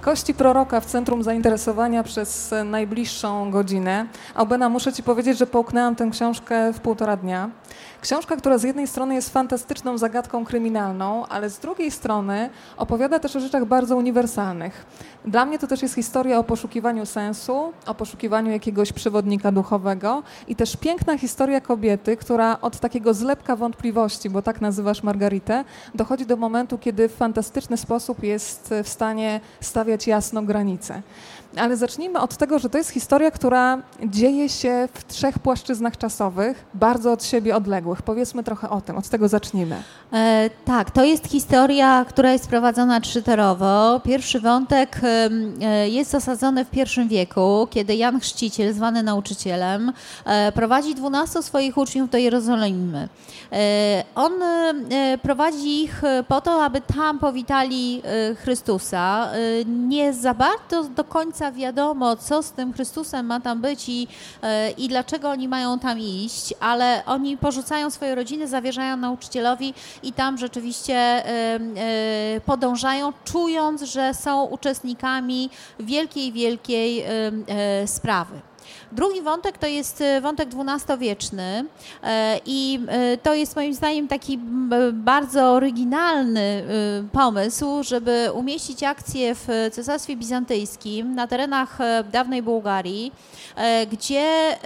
[0.00, 4.06] Kości proroka w centrum zainteresowania przez najbliższą godzinę.
[4.34, 7.50] Albena, muszę Ci powiedzieć, że połknęłam tę książkę w półtora dnia.
[8.02, 13.36] Książka, która z jednej strony jest fantastyczną zagadką kryminalną, ale z drugiej strony opowiada też
[13.36, 14.86] o rzeczach bardzo uniwersalnych.
[15.24, 20.56] Dla mnie to też jest historia o poszukiwaniu sensu, o poszukiwaniu jakiegoś przewodnika duchowego i
[20.56, 26.36] też piękna historia kobiety, która od takiego zlepka wątpliwości, bo tak nazywasz Margaritę, dochodzi do
[26.36, 31.02] momentu, kiedy w fantastyczny sposób jest w stanie stawiać jasno granice.
[31.56, 36.64] Ale zacznijmy od tego, że to jest historia, która dzieje się w trzech płaszczyznach czasowych,
[36.74, 38.02] bardzo od siebie odległych.
[38.02, 39.82] Powiedzmy trochę o tym, od tego zacznijmy.
[40.12, 44.00] E, tak, to jest historia, która jest prowadzona trzytorowo.
[44.00, 49.92] Pierwszy wątek e, jest osadzony w pierwszym wieku, kiedy Jan Chrzciciel, zwany nauczycielem,
[50.24, 53.08] e, prowadzi dwunastu swoich uczniów do Jerozolimy.
[53.52, 59.28] E, on e, prowadzi ich po to, aby tam powitali e, Chrystusa.
[59.66, 64.08] Nie za bardzo do końca końca wiadomo, co z tym Chrystusem ma tam być i,
[64.42, 70.12] e, i dlaczego oni mają tam iść, ale oni porzucają swoje rodziny, zawierzają nauczycielowi i
[70.12, 77.04] tam rzeczywiście e, e, podążają, czując, że są uczestnikami wielkiej, wielkiej
[77.86, 78.40] sprawy.
[78.92, 81.64] Drugi wątek to jest e, wątek XII-wieczny
[82.02, 84.38] e, i e, to jest moim zdaniem taki
[84.92, 86.64] bardzo oryginalny
[87.12, 91.78] pomysł, żeby umieścić akcję w Cesarstwie Bizantyjskim na terenach
[92.12, 93.12] dawnej Bułgarii,
[93.92, 94.56] gdzie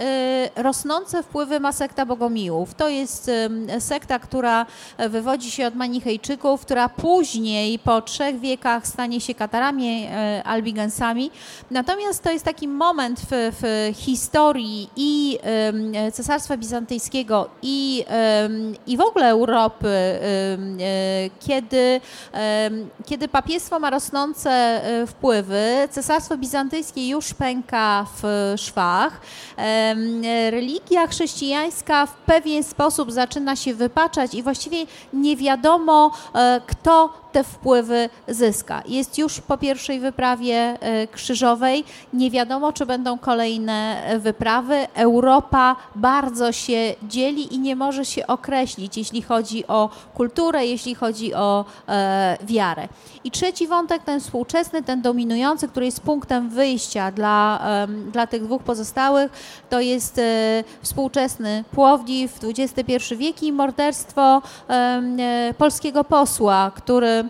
[0.55, 2.73] rosnące wpływy ma sekta Bogomiłów.
[2.73, 3.31] To jest
[3.79, 4.65] sekta, która
[5.09, 10.07] wywodzi się od Manichejczyków, która później po trzech wiekach stanie się Katarami
[10.43, 11.31] albigensami.
[11.71, 15.39] Natomiast to jest taki moment w, w historii, historii i
[16.13, 18.05] Cesarstwa Bizantyjskiego i,
[18.87, 20.19] i w ogóle Europy, e,
[21.39, 22.01] kiedy,
[23.05, 29.21] kiedy papiestwo ma rosnące e, wpływy, Cesarstwo Bizantyjskie już pęka w szwach,
[30.51, 37.43] religia chrześcijańska w pewien sposób zaczyna się wypaczać i właściwie nie wiadomo, e, kto te
[37.43, 38.83] wpływy zyska.
[38.87, 41.83] Jest już po pierwszej wyprawie e, krzyżowej.
[42.13, 44.87] Nie wiadomo, czy będą kolejne e, wyprawy.
[44.95, 51.33] Europa bardzo się dzieli i nie może się określić, jeśli chodzi o kulturę, jeśli chodzi
[51.33, 52.87] o e, wiarę.
[53.23, 57.59] I trzeci wątek, ten współczesny, ten dominujący, który jest punktem wyjścia dla,
[58.11, 59.31] dla tych dwóch pozostałych,
[59.69, 60.21] to jest
[60.81, 64.41] współczesny Płowdiw, XXI wiek i morderstwo
[65.57, 67.26] polskiego posła, który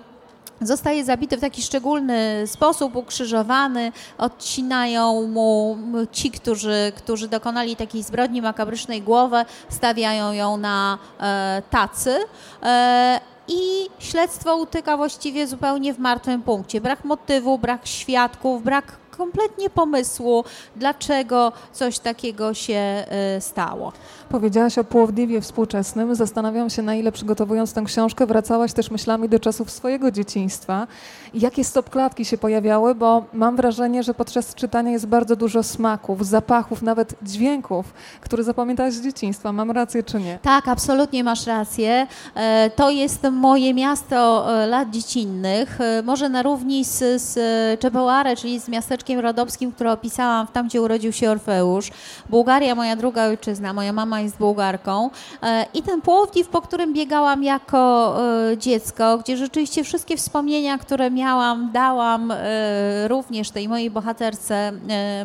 [0.61, 5.77] zostaje zabity w taki szczególny sposób, ukrzyżowany, odcinają mu
[6.11, 12.19] ci, którzy, którzy dokonali takiej zbrodni makabrycznej głowę, stawiają ją na e, tacy.
[12.63, 16.81] E, i śledztwo utyka właściwie zupełnie w martwym punkcie.
[16.81, 20.43] Brak motywu, brak świadków, brak kompletnie pomysłu,
[20.75, 23.05] dlaczego coś takiego się
[23.37, 23.93] y, stało.
[24.29, 26.15] Powiedziałaś o Płowdiwie współczesnym.
[26.15, 30.87] Zastanawiam się, na ile przygotowując tę książkę, wracałaś też myślami do czasów swojego dzieciństwa.
[31.33, 36.81] Jakie stopklatki się pojawiały, bo mam wrażenie, że podczas czytania jest bardzo dużo smaków, zapachów,
[36.81, 39.51] nawet dźwięków, które zapamiętałaś z dzieciństwa.
[39.51, 40.39] Mam rację czy nie?
[40.41, 42.07] Tak, absolutnie masz rację.
[42.35, 45.81] E, to jest moje miasto e, lat dziecinnych.
[45.81, 47.39] E, może na równi z, z
[47.79, 51.91] Czepołare, czyli z miasteczkiem rodowskim, które opisałam, tam gdzie urodził się Orfeusz.
[52.29, 55.09] Bułgaria, moja druga ojczyzna, moja mama jest Bułgarką.
[55.43, 58.15] E, I ten Płowdiw, po którym biegałam jako
[58.51, 64.71] e, dziecko, gdzie rzeczywiście wszystkie wspomnienia, które miałam, dałam e, również tej mojej bohaterce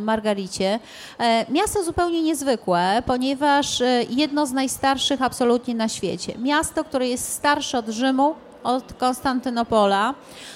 [0.00, 0.78] Margaricie.
[1.48, 6.38] Miasto zupełnie niezwykłe, ponieważ jedno z najstarszych absolutnie na świecie.
[6.38, 10.14] Miasto, które jest starsze od Rzymu, od Konstantynopola,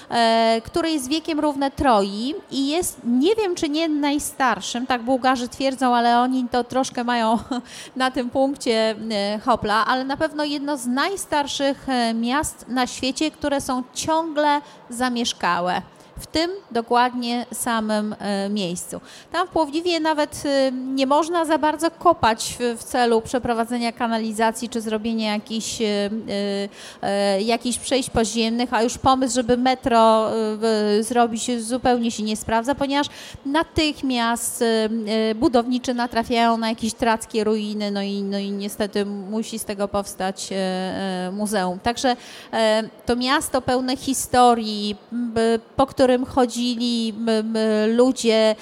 [0.09, 5.47] e, który jest wiekiem równe Troi i jest, nie wiem czy nie najstarszym, tak Bułgarzy
[5.47, 7.39] twierdzą, ale oni to troszkę mają
[7.95, 13.31] na tym punkcie e, hopla, ale na pewno jedno z najstarszych e, miast na świecie,
[13.31, 15.81] które są ciągle zamieszkałe
[16.19, 19.01] w tym dokładnie samym e, miejscu.
[19.31, 24.81] Tam w Płowdziwie nawet e, nie można za bardzo kopać w, celu przeprowadzenia kanalizacji czy
[24.81, 25.81] zrobienia jakichś,
[27.01, 30.31] e, jakichś przejść podziemnych, a już pomysł, żeby metro
[31.01, 33.07] zrobić zupełnie się nie sprawdza, ponieważ
[33.45, 34.63] natychmiast
[35.35, 40.49] budowniczy natrafiają na jakieś trackie ruiny, no i, no i niestety musi z tego powstać
[41.31, 41.79] muzeum.
[41.79, 42.15] Także
[43.05, 44.95] to miasto pełne historii,
[45.75, 47.13] po którym którym chodzili
[47.95, 48.55] ludzie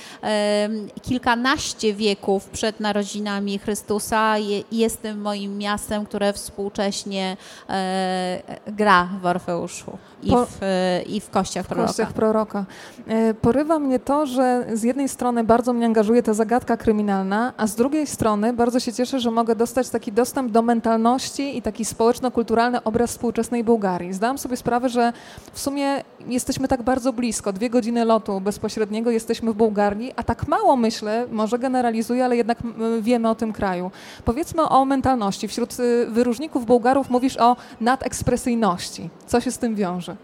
[1.01, 4.35] kilkanaście wieków przed narodzinami Chrystusa,
[4.71, 7.37] jest tym moim miastem, które współcześnie
[7.69, 10.59] e, gra w Orfeuszu i, po, w,
[11.07, 11.87] i w kościach proroka.
[11.87, 12.65] Kościach proroka.
[13.07, 17.67] E, porywa mnie to, że z jednej strony bardzo mnie angażuje ta zagadka kryminalna, a
[17.67, 21.85] z drugiej strony bardzo się cieszę, że mogę dostać taki dostęp do mentalności i taki
[21.85, 24.13] społeczno-kulturalny obraz współczesnej Bułgarii.
[24.13, 25.13] Zdałam sobie sprawę, że
[25.53, 30.47] w sumie jesteśmy tak bardzo blisko, dwie godziny lotu bezpośredniego jesteśmy w Bułgarii, a tak
[30.47, 32.57] mało myślę, może generalizuję, ale jednak
[33.01, 33.91] wiemy o tym kraju.
[34.25, 35.47] Powiedzmy o mentalności.
[35.47, 39.09] Wśród y, wyróżników Bułgarów mówisz o nadekspresyjności.
[39.27, 40.15] Co się z tym wiąże?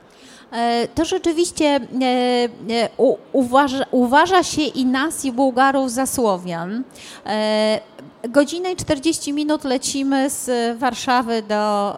[0.52, 1.80] E, to rzeczywiście e,
[2.70, 2.90] e,
[3.34, 6.84] uważa, uważa się i nas, i Bułgarów za Słowian.
[8.30, 11.96] Godzinę i 40 minut lecimy z Warszawy do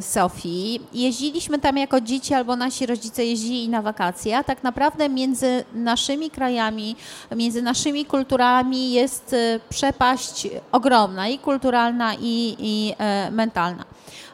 [0.00, 0.80] Sofii.
[0.92, 6.30] Jeździliśmy tam jako dzieci albo nasi rodzice jeździli na wakacje, a tak naprawdę między naszymi
[6.30, 6.96] krajami,
[7.36, 9.36] między naszymi kulturami jest
[9.68, 12.94] przepaść ogromna i kulturalna i, i
[13.30, 13.84] mentalna.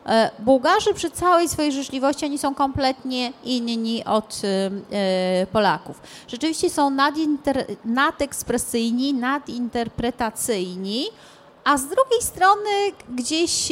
[0.08, 6.00] E, Bułgarzy przy całej swojej życzliwości oni są kompletnie inni od e, e, Polaków.
[6.28, 11.06] Rzeczywiście są nadinter, nadekspresyjni, nadinterpretacyjni,
[11.68, 12.70] a z drugiej strony
[13.08, 13.68] gdzieś,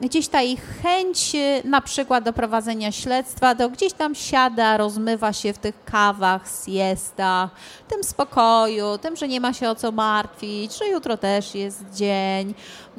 [0.00, 1.32] gdzieś ta ich chęć
[1.64, 7.50] na przykład do prowadzenia śledztwa, to gdzieś tam siada, rozmywa się w tych kawach, siestach,
[7.88, 12.54] tym spokoju, tym, że nie ma się o co martwić, że jutro też jest dzień.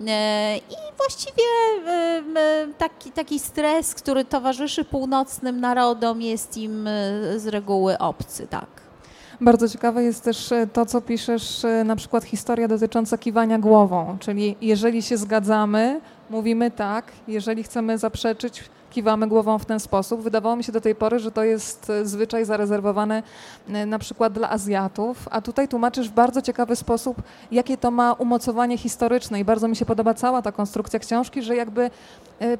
[0.07, 1.43] E, I właściwie
[2.77, 6.91] taki, taki stres, który towarzyszy północnym narodom jest im e,
[7.39, 8.80] z reguły obcy, tak.
[9.41, 14.17] Bardzo ciekawe jest też e, to, co piszesz, e, na przykład historia dotycząca kiwania głową,
[14.19, 20.21] czyli jeżeli się zgadzamy, mówimy tak, jeżeli chcemy zaprzeczyć, kiwamy głową w ten sposób.
[20.21, 23.23] Wydawało mi się do tej pory, że to jest e, zwyczaj zarezerwowany
[23.87, 27.21] na przykład dla Azjatów, a tutaj tłumaczysz w bardzo ciekawy sposób,
[27.51, 29.39] jakie to ma umocowanie historyczne.
[29.39, 31.89] I bardzo mi się podoba cała ta konstrukcja książki, że jakby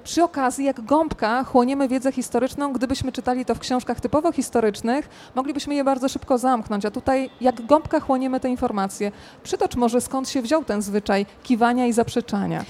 [0.04, 2.74] przy okazji, jak gąbka, chłoniemy wiedzę historyczną.
[2.74, 7.66] Gdybyśmy czytali to w książkach typowo historycznych, moglibyśmy je bardzo szybko zamknąć, a tutaj jak
[7.66, 9.12] gąbka chłoniemy te informacje.
[9.44, 12.66] Przytocz może skąd się wziął ten zwyczaj kiwania i zaprzeczania.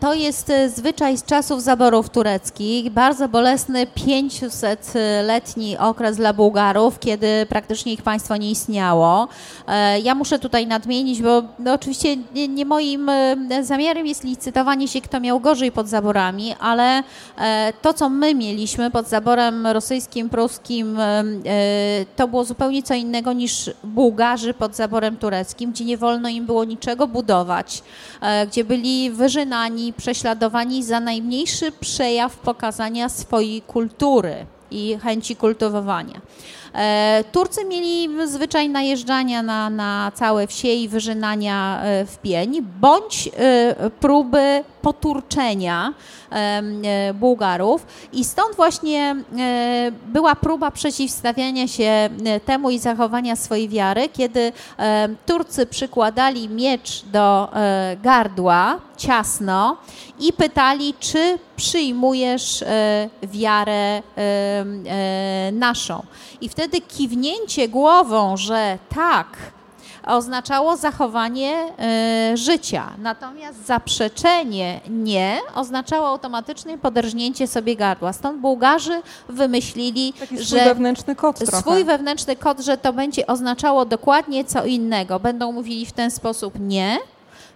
[0.00, 7.92] To jest zwyczaj z czasów zaborów tureckich bardzo bolesny 500-letni okres dla Bułgarów, kiedy praktycznie
[7.92, 9.28] ich państwo nie istniało.
[9.68, 14.88] E, ja muszę tutaj nadmienić, bo no oczywiście nie, nie moim e, zamiarem jest licytowanie
[14.88, 17.02] się, kto miał gorzej pod zaborami, ale
[17.38, 20.98] e, to, co my mieliśmy pod zaborem rosyjskim, pruskim,
[22.16, 26.64] to było zupełnie co innego niż Bułgarzy pod zaborem tureckim, gdzie nie wolno im było
[26.64, 27.82] niczego budować,
[28.48, 36.20] gdzie byli wyżynani, prześladowani za najmniejszy przejaw pokazania swojej kultury i chęci kultywowania.
[36.74, 43.28] E, Turcy mieli zwyczaj najeżdżania na, na całe wsie i wyżynania e, w pień, bądź
[43.28, 45.94] e, próby poturczenia
[47.14, 47.86] Bułgarów.
[48.12, 49.16] I stąd właśnie
[50.06, 52.10] była próba przeciwstawiania się
[52.44, 54.52] temu i zachowania swojej wiary, kiedy
[55.26, 57.48] Turcy przykładali miecz do
[58.02, 59.76] gardła ciasno
[60.20, 62.64] i pytali, czy przyjmujesz
[63.22, 64.02] wiarę
[65.52, 66.02] naszą.
[66.40, 69.26] I wtedy kiwnięcie głową, że tak,
[70.06, 71.66] oznaczało zachowanie
[72.32, 72.92] y, życia.
[72.98, 78.12] Natomiast zaprzeczenie nie oznaczało automatycznie poderżnięcie sobie gardła.
[78.12, 81.84] Stąd Bułgarzy wymyślili, Taki swój że wewnętrzny kod swój trochę.
[81.84, 85.20] wewnętrzny kod, że to będzie oznaczało dokładnie co innego.
[85.20, 86.98] Będą mówili w ten sposób nie,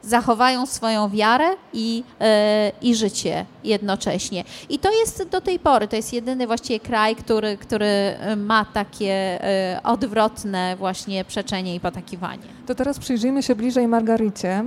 [0.07, 4.45] zachowają swoją wiarę i, e, i życie jednocześnie.
[4.69, 8.65] I to jest do tej pory, to jest jedyny właściwie kraj, który, który e, ma
[8.65, 12.57] takie e, odwrotne właśnie przeczenie i potakiwanie.
[12.67, 14.65] To teraz przyjrzyjmy się bliżej Margaricie,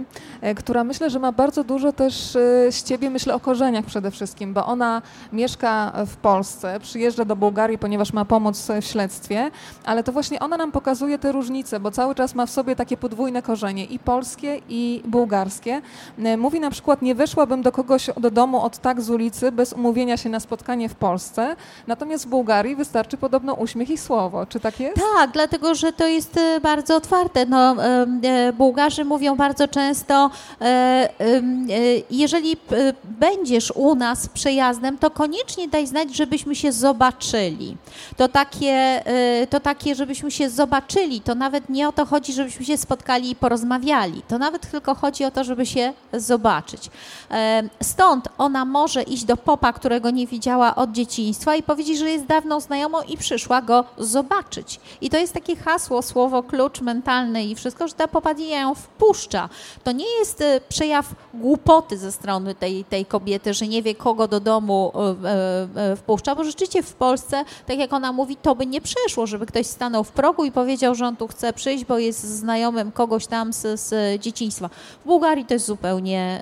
[0.55, 2.13] która myślę, że ma bardzo dużo też
[2.72, 5.01] z ciebie, myślę o korzeniach przede wszystkim, bo ona
[5.34, 9.51] mieszka w Polsce, przyjeżdża do Bułgarii, ponieważ ma pomoc w śledztwie,
[9.86, 12.98] ale to właśnie ona nam pokazuje te różnice, bo cały czas ma w sobie takie
[12.98, 15.81] podwójne korzenie i polskie i bułgarskie bułgarskie.
[16.24, 19.74] E, mówi na przykład, nie weszłabym do kogoś do domu od tak z ulicy bez
[19.74, 21.55] umówienia się na spotkanie w Polsce,
[21.88, 24.45] natomiast w Bułgarii wystarczy podobno uśmiech i słowo.
[24.45, 25.01] Czy tak jest?
[25.15, 27.45] Tak, dlatego, że to jest e, bardzo otwarte.
[27.45, 30.29] No, e, Bułgarzy mówią bardzo często,
[32.09, 32.57] jeżeli
[33.03, 37.77] będziesz u nas przejazdem, to koniecznie daj znać, żebyśmy się zobaczyli.
[38.17, 39.03] To takie,
[39.50, 43.36] to takie, żebyśmy się zobaczyli, to nawet nie o to chodzi, żebyśmy się spotkali i
[43.36, 44.21] porozmawiali.
[44.27, 46.89] To nawet tylko chodzi chodzi o to, żeby się zobaczyć.
[47.82, 52.25] Stąd ona może iść do popa, którego nie widziała od dzieciństwa i powiedzieć, że jest
[52.25, 54.80] dawną znajomą i przyszła go zobaczyć.
[55.01, 59.50] I to jest takie hasło, słowo klucz mentalny i wszystko, że ta popadnie ją wpuszcza.
[59.84, 64.28] To nie jest y, przejaw głupoty ze strony tej, tej kobiety, że nie wie, kogo
[64.28, 68.66] do domu y, y, wpuszcza, bo rzeczywiście w Polsce, tak jak ona mówi, to by
[68.66, 71.98] nie przeszło, żeby ktoś stanął w progu i powiedział, że on tu chce przyjść, bo
[71.98, 74.70] jest znajomym kogoś tam z, z dzieciństwa.
[75.03, 76.41] W Bułgarii to jest zupełnie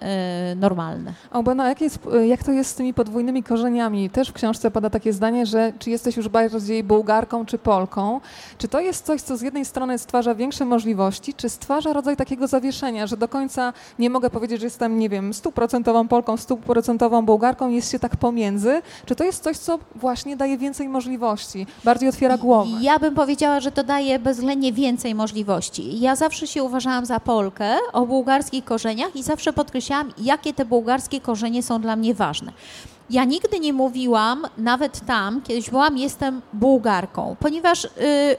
[0.56, 1.14] normalne.
[1.32, 4.10] Albena, jak, jest, jak to jest z tymi podwójnymi korzeniami?
[4.10, 8.22] Też w książce pada takie zdanie, że czy jesteś już bardziej Bułgarką czy Polką?
[8.58, 12.48] Czy to jest coś, co z jednej strony stwarza większe możliwości, czy stwarza rodzaj takiego
[12.48, 17.70] zawieszenia, że do końca nie mogę powiedzieć, że jestem, nie wiem, stuprocentową Polką, stuprocentową Bułgarką,
[17.70, 18.82] jest się tak pomiędzy?
[19.06, 22.72] Czy to jest coś, co właśnie daje więcej możliwości, bardziej otwiera głowę?
[22.82, 26.00] Ja bym powiedziała, że to daje bezwzględnie więcej możliwości.
[26.00, 28.06] Ja zawsze się uważałam za Polkę o
[28.48, 32.54] bułgarskich korzeniach i zawsze podkreślałam, jakie te bułgarskie korzenie są dla mnie ważne.
[33.10, 37.90] Ja nigdy nie mówiłam, nawet tam, kiedyś byłam, jestem Bułgarką, ponieważ y,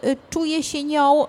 [0.05, 1.25] y, czuję się nią.
[1.25, 1.29] Y,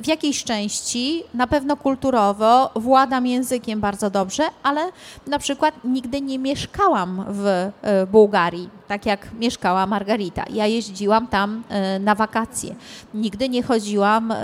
[0.00, 4.80] w jakiejś części, na pewno kulturowo, władam językiem bardzo dobrze, ale
[5.26, 10.44] na przykład nigdy nie mieszkałam w e, Bułgarii, tak jak mieszkała Margarita.
[10.50, 12.74] Ja jeździłam tam e, na wakacje.
[13.14, 14.34] Nigdy nie chodziłam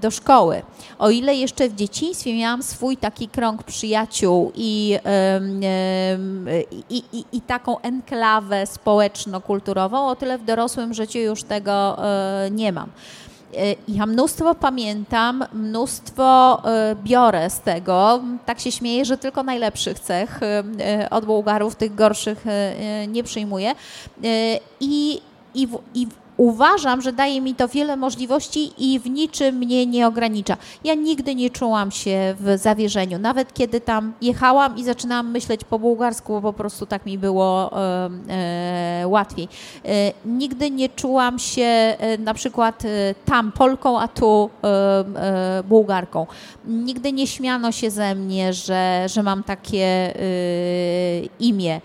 [0.00, 0.62] do szkoły.
[0.98, 4.98] O ile jeszcze w dzieciństwie miałam swój taki krąg przyjaciół i,
[6.90, 11.96] i, i, i taką enklawę społeczno-kulturową, o tyle w dorosłym życiu już tego
[12.50, 12.90] nie mam.
[13.56, 18.22] E, ja mnóstwo pamiętam, mnóstwo e, biorę z tego.
[18.46, 22.44] Tak się śmieję, że tylko najlepszych cech e, od Bułgarów, tych gorszych
[23.08, 23.74] nie przyjmuję.
[24.80, 25.20] I,
[25.54, 30.56] i, i uważam, że daje mi to wiele możliwości i w niczym mnie nie ogranicza.
[30.84, 35.78] Ja nigdy nie czułam się w zawierzeniu, nawet kiedy tam jechałam i zaczynałam myśleć po
[35.78, 38.10] bułgarsku, bo po prostu tak mi było e,
[39.02, 39.48] e, łatwiej.
[39.84, 46.26] E, nigdy nie czułam się e, na przykład e, tam Polką, a tu e, Bułgarką.
[46.66, 50.14] Nigdy nie śmiano się ze mnie, że, że mam takie
[51.40, 51.80] imię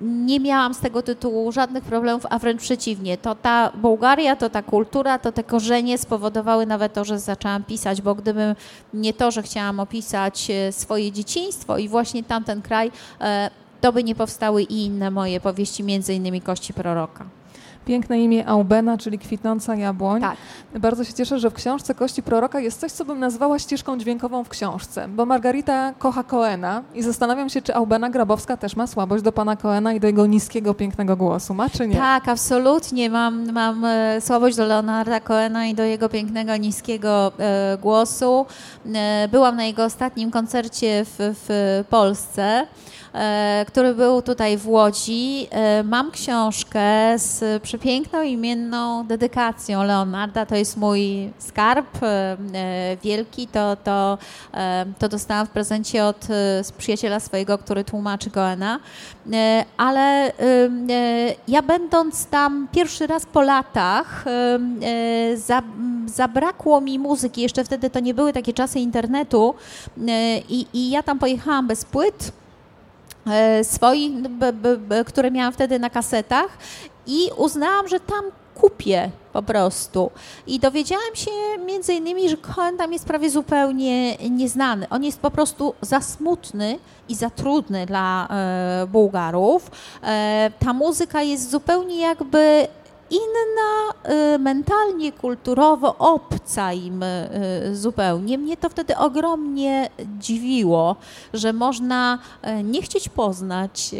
[0.00, 3.18] nie miałam z tego tytułu żadnych problemów, a wręcz przeciwnie.
[3.18, 8.02] To ta Bułgaria, to ta kultura, to te korzenie spowodowały nawet to, że zaczęłam pisać,
[8.02, 8.54] bo gdybym
[8.94, 14.04] nie to, że chciałam opisać e, swoje dzieciństwo i właśnie tamten kraj, e, to by
[14.04, 17.24] nie powstały i inne moje powieści, między innymi Kości Proroka.
[17.84, 20.20] Piękne imię Aubena, czyli kwitnąca jabłoń.
[20.20, 20.36] Tak.
[20.80, 24.44] Bardzo się cieszę, że w książce Kości Proroka jest coś, co bym nazwała ścieżką dźwiękową
[24.44, 29.24] w książce, bo Margarita kocha Koena i zastanawiam się, czy Aubena Grabowska też ma słabość
[29.24, 31.54] do pana Koena i do jego niskiego, pięknego głosu.
[31.54, 31.96] Ma czy nie?
[31.96, 33.10] Tak, absolutnie.
[33.10, 38.46] Mam, mam e, słabość do Leonarda Koena i do jego pięknego, niskiego e, głosu.
[38.94, 42.66] E, byłam na jego ostatnim koncercie w, w Polsce.
[43.14, 45.46] E, który był tutaj w Łodzi.
[45.50, 46.82] E, mam książkę
[47.16, 50.46] z przepiękną imienną dedykacją Leonarda.
[50.46, 52.36] To jest mój skarb e,
[53.02, 53.46] wielki.
[53.46, 54.18] To, to,
[54.98, 56.26] to dostałam w prezencie od
[56.78, 58.80] przyjaciela swojego, który tłumaczy Goena.
[59.76, 60.32] Ale
[61.48, 64.24] ja będąc tam pierwszy raz po latach,
[66.06, 67.42] zabrakło mi muzyki.
[67.42, 69.54] Jeszcze wtedy to nie były takie czasy internetu
[70.48, 72.32] i, i ja tam pojechałam bez płyt
[73.62, 74.12] swoich,
[75.06, 76.58] które miałam wtedy na kasetach
[77.06, 80.10] i uznałam, że tam kupię po prostu.
[80.46, 81.30] I dowiedziałam się
[81.66, 84.86] między innymi, że Cohen tam jest prawie zupełnie nieznany.
[84.90, 86.78] On jest po prostu za smutny
[87.08, 89.70] i za trudny dla e, Bułgarów.
[90.02, 92.68] E, ta muzyka jest zupełnie jakby
[93.10, 93.92] inna,
[94.34, 98.38] y, mentalnie, kulturowo obca im y, zupełnie.
[98.38, 100.96] Mnie to wtedy ogromnie dziwiło,
[101.34, 102.18] że można
[102.58, 103.94] y, nie chcieć poznać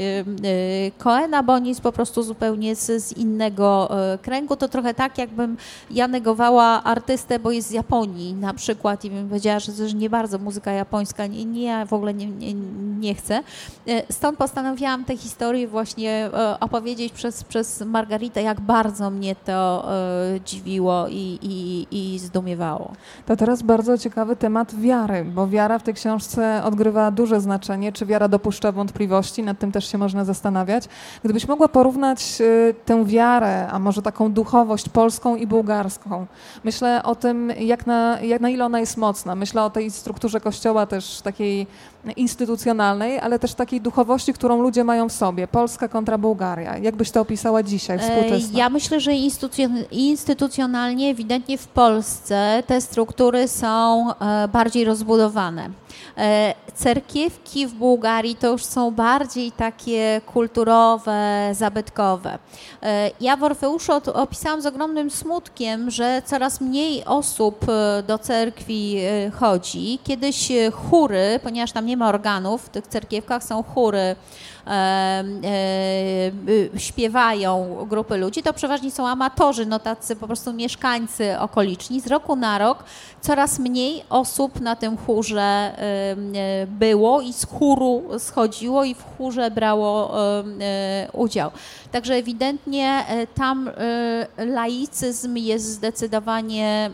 [0.98, 3.90] Koena, bo on jest po prostu zupełnie z, z innego
[4.22, 4.56] kręgu.
[4.56, 5.56] To trochę tak, jakbym
[5.90, 10.10] ja negowała artystę, bo jest z Japonii na przykład i bym powiedziała, że też nie
[10.10, 12.54] bardzo muzyka japońska, nie, nie w ogóle nie, nie,
[13.00, 13.42] nie chcę.
[14.10, 16.30] Stąd postanowiłam tę historię właśnie
[16.60, 22.92] opowiedzieć przez, przez Margaritę, jak bardzo bardzo mnie to e, dziwiło i, i, i zdumiewało.
[23.26, 27.92] To teraz bardzo ciekawy temat wiary, bo wiara w tej książce odgrywa duże znaczenie.
[27.92, 29.42] Czy wiara dopuszcza wątpliwości?
[29.42, 30.84] Nad tym też się można zastanawiać.
[31.24, 36.26] Gdybyś mogła porównać e, tę wiarę, a może taką duchowość polską i bułgarską.
[36.64, 39.34] Myślę o tym, jak na, jak na ile ona jest mocna.
[39.34, 41.66] Myślę o tej strukturze kościoła też takiej
[42.12, 45.48] instytucjonalnej, ale też takiej duchowości, którą ludzie mają w sobie.
[45.48, 46.78] Polska kontra Bułgaria.
[46.78, 48.58] Jak byś to opisała dzisiaj, współczesna?
[48.58, 49.12] Ja myślę, że
[49.90, 54.06] instytucjonalnie, ewidentnie w Polsce te struktury są
[54.52, 55.70] bardziej rozbudowane.
[56.18, 62.38] E, cerkiewki w Bułgarii to już są bardziej takie kulturowe, zabytkowe.
[62.82, 68.96] E, ja w Orfeuszu opisałam z ogromnym smutkiem, że coraz mniej osób e, do cerkwi
[69.32, 69.98] chodzi.
[70.04, 74.16] Kiedyś chóry, ponieważ tam nie ma organów, w tych cerkiewkach są chóry
[76.76, 82.00] śpiewają grupy ludzi, to przeważnie są amatorzy, no tacy po prostu mieszkańcy okoliczni.
[82.00, 82.84] Z roku na rok
[83.20, 86.16] coraz mniej osób na tym chórze e,
[86.66, 91.50] było i z chóru schodziło i w chórze brało e, udział.
[91.94, 93.70] Także ewidentnie e, tam
[94.36, 96.90] laicyzm jest zdecydowanie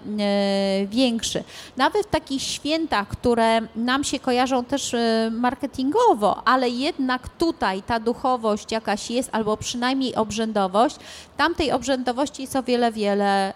[0.86, 1.44] większy.
[1.76, 4.96] Nawet w takich świętach, które nam się kojarzą też
[5.30, 10.96] marketingowo, ale jednak tutaj ta duchowość jakaś jest, albo przynajmniej obrzędowość,
[11.36, 13.52] tamtej obrzędowości jest o wiele, wiele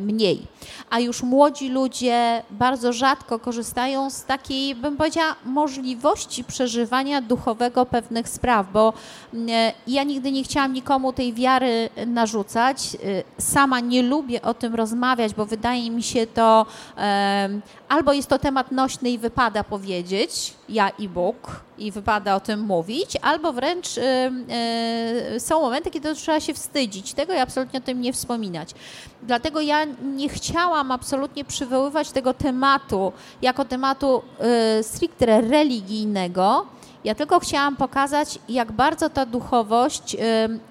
[0.00, 0.42] mniej.
[0.90, 8.28] A już młodzi ludzie bardzo rzadko korzystają z takiej, bym powiedziała, możliwości przeżywania duchowego pewnych
[8.28, 8.92] spraw, bo
[9.88, 12.94] e, ja nigdy nie chciałam nikomu tej wiary narzucać.
[12.94, 16.66] E, sama nie lubię o tym rozmawiać, bo wydaje mi się to
[17.88, 22.60] albo jest to temat nośny i wypada powiedzieć, ja i Bóg, i wypada o tym
[22.60, 24.02] mówić, albo wręcz y,
[25.36, 28.70] y, są momenty, kiedy trzeba się wstydzić tego i absolutnie o tym nie wspominać.
[29.22, 29.84] Dlatego ja
[30.16, 34.22] nie chciałam absolutnie przywoływać tego tematu jako tematu
[34.78, 36.66] y, stricte religijnego,
[37.04, 40.16] ja tylko chciałam pokazać, jak bardzo ta duchowość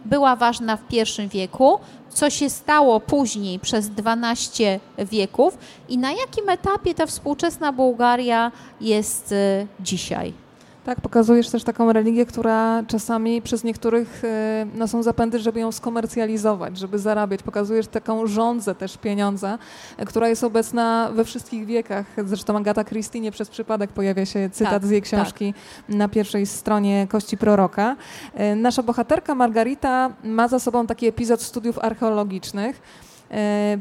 [0.06, 1.80] była ważna w pierwszym wieku,
[2.10, 5.58] co się stało później przez 12 wieków
[5.90, 9.34] i na jakim etapie ta współczesna Bułgaria jest
[9.80, 10.47] dzisiaj.
[10.88, 15.72] Tak, pokazujesz też taką religię, która czasami przez niektórych e, no, są zapędy, żeby ją
[15.72, 17.44] skomercjalizować, żeby zarabiać.
[17.44, 19.60] Pokazujesz taką rządzę też pieniądza,
[20.06, 22.06] która jest obecna we wszystkich wiekach.
[22.26, 25.96] Zresztą Agata Christie nie przez przypadek pojawia się cytat tak, z jej książki tak.
[25.96, 27.96] na pierwszej stronie Kości Proroka.
[28.34, 32.82] E, nasza bohaterka Margarita ma za sobą taki epizod studiów archeologicznych.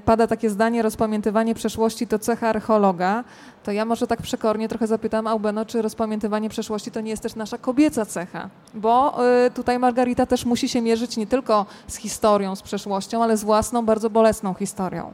[0.04, 3.24] Pada takie zdanie, rozpamiętywanie przeszłości to cecha archeologa
[3.66, 7.34] to ja może tak przekornie trochę zapytam Aubeno, czy rozpamiętywanie przeszłości to nie jest też
[7.34, 8.48] nasza kobieca cecha?
[8.74, 13.36] Bo y, tutaj Margarita też musi się mierzyć nie tylko z historią, z przeszłością, ale
[13.36, 15.12] z własną, bardzo bolesną historią.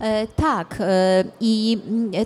[0.00, 1.78] E, tak, e, i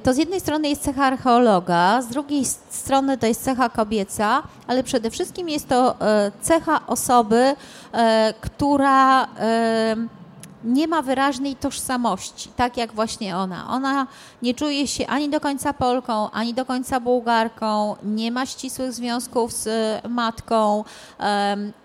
[0.03, 4.83] to z jednej strony jest cecha archeologa, z drugiej strony to jest cecha kobieca, ale
[4.83, 7.55] przede wszystkim jest to e, cecha osoby,
[8.40, 9.29] która
[10.64, 13.68] nie ma wyraźnej tożsamości, tak jak właśnie ona.
[13.68, 14.07] Ona
[14.42, 19.53] nie czuje się ani do końca Polką, ani do końca Bułgarką, nie ma ścisłych związków
[19.53, 19.68] z
[20.09, 20.85] matką.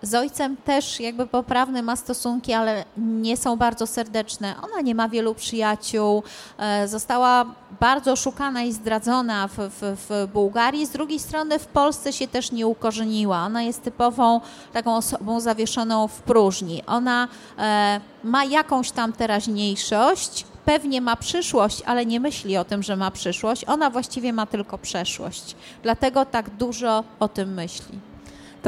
[0.02, 4.54] Z ojcem też jakby poprawny ma stosunki, ale nie są bardzo serdeczne.
[4.62, 6.22] Ona nie ma wielu przyjaciół,
[6.58, 7.46] e, została
[7.80, 10.86] bardzo szukana i zdradzona w, w, w Bułgarii.
[10.86, 13.44] Z drugiej strony w Polsce się też nie ukorzeniła.
[13.44, 14.40] Ona jest typową
[14.72, 16.82] taką osobą zawieszoną w próżni.
[16.86, 17.28] Ona
[17.58, 23.10] e, ma jakąś tam teraźniejszość, pewnie ma przyszłość, ale nie myśli o tym, że ma
[23.10, 23.64] przyszłość.
[23.64, 25.56] Ona właściwie ma tylko przeszłość.
[25.82, 28.07] Dlatego tak dużo o tym myśli.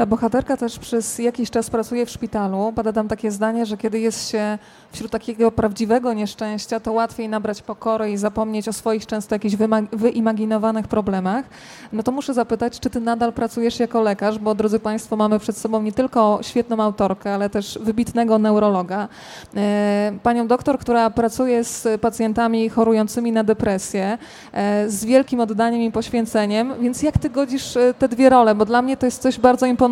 [0.01, 2.73] Ta bohaterka też przez jakiś czas pracuje w szpitalu.
[2.75, 4.57] Pada tam takie zdanie, że kiedy jest się
[4.91, 9.55] wśród takiego prawdziwego nieszczęścia, to łatwiej nabrać pokory i zapomnieć o swoich często jakichś
[9.91, 11.45] wyimaginowanych problemach.
[11.93, 15.57] No to muszę zapytać, czy ty nadal pracujesz jako lekarz, bo drodzy Państwo, mamy przed
[15.57, 19.07] sobą nie tylko świetną autorkę, ale też wybitnego neurologa.
[19.55, 24.17] E, panią doktor, która pracuje z pacjentami chorującymi na depresję,
[24.53, 28.55] e, z wielkim oddaniem i poświęceniem, więc jak ty godzisz e, te dwie role?
[28.55, 29.90] Bo dla mnie to jest coś bardzo imponującego.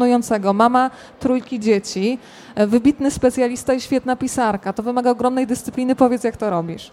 [0.53, 2.19] Mama trójki dzieci,
[2.55, 4.73] wybitny specjalista i świetna pisarka.
[4.73, 5.95] To wymaga ogromnej dyscypliny.
[5.95, 6.91] Powiedz, jak to robisz.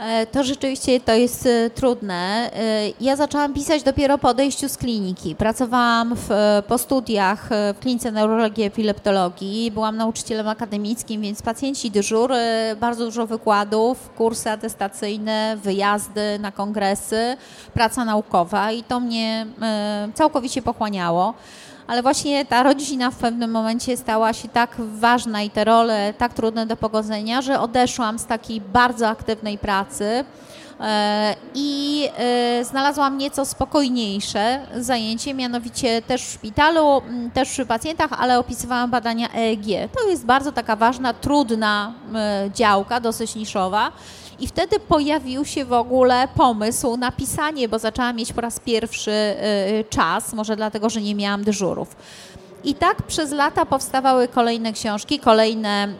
[0.00, 2.50] E, to rzeczywiście to jest e, trudne.
[2.54, 5.34] E, ja zaczęłam pisać dopiero po odejściu z kliniki.
[5.34, 6.28] Pracowałam w,
[6.68, 9.70] po studiach w klinice neurologii i epileptologii.
[9.70, 12.32] Byłam nauczycielem akademickim, więc pacjenci dyżur,
[12.80, 17.36] bardzo dużo wykładów, kursy atestacyjne, wyjazdy na kongresy,
[17.74, 19.46] praca naukowa i to mnie
[20.14, 21.34] całkowicie pochłaniało
[21.90, 26.34] ale właśnie ta rodzina w pewnym momencie stała się tak ważna i te role tak
[26.34, 30.24] trudne do pogodzenia, że odeszłam z takiej bardzo aktywnej pracy
[30.80, 37.02] e, i e, znalazłam nieco spokojniejsze zajęcie, mianowicie też w szpitalu,
[37.34, 39.90] też przy pacjentach, ale opisywałam badania EEG.
[39.94, 41.92] To jest bardzo taka ważna, trudna
[42.54, 43.92] działka, dosyć niszowa
[44.40, 49.34] I wtedy pojawił się w ogóle pomysł na pisanie, bo zaczęłam mieć po raz pierwszy
[49.90, 51.96] czas, może dlatego, że nie miałam dyżurów.
[52.64, 55.94] I tak przez lata powstawały kolejne książki, kolejne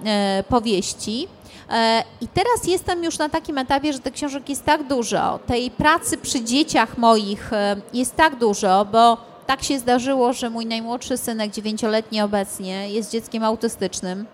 [0.49, 1.29] powieści.
[1.71, 5.71] E, I teraz jestem już na takim etapie, że tych książek jest tak dużo, tej
[5.71, 7.51] pracy przy dzieciach moich
[7.95, 13.45] jest tak dużo, bo tak się zdarzyło, że mój najmłodszy synek, dziewięcioletni obecnie, jest dzieckiem
[13.45, 14.27] autystycznym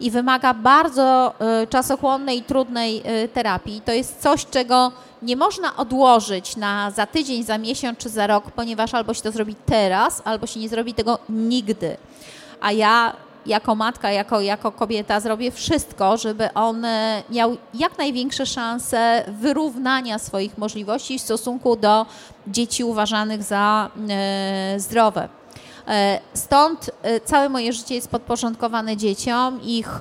[0.00, 3.80] i wymaga bardzo e, czasochłonnej i trudnej terapii.
[3.84, 8.50] To jest coś, czego nie można odłożyć na za tydzień, za miesiąc czy za rok,
[8.50, 11.96] ponieważ albo się to zrobi teraz, albo się nie zrobi tego nigdy.
[12.60, 13.12] A ja
[13.46, 20.18] jako matka, jako, jako kobieta zrobię wszystko, żeby on e, miał jak największe szanse wyrównania
[20.18, 22.06] swoich możliwości w stosunku do
[22.46, 25.28] dzieci uważanych za e, zdrowe.
[25.88, 26.90] E, stąd
[27.24, 29.98] całe moje życie jest podporządkowane dzieciom, ich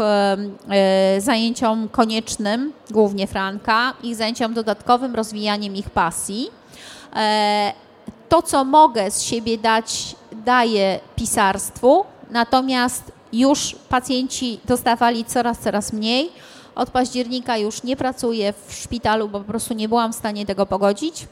[1.17, 6.49] zajęciom koniecznym, głównie Franka, ich zajęciom dodatkowym, rozwijaniem ich pasji.
[8.30, 16.30] To, co mogę z siebie dać, daję pisarstwu, natomiast już pacjenci dostawali coraz, coraz mniej.
[16.76, 20.65] Od października już nie pracuję w szpitalu, bo po prostu nie byłam w stanie tego
[20.65, 21.28] pogodzić.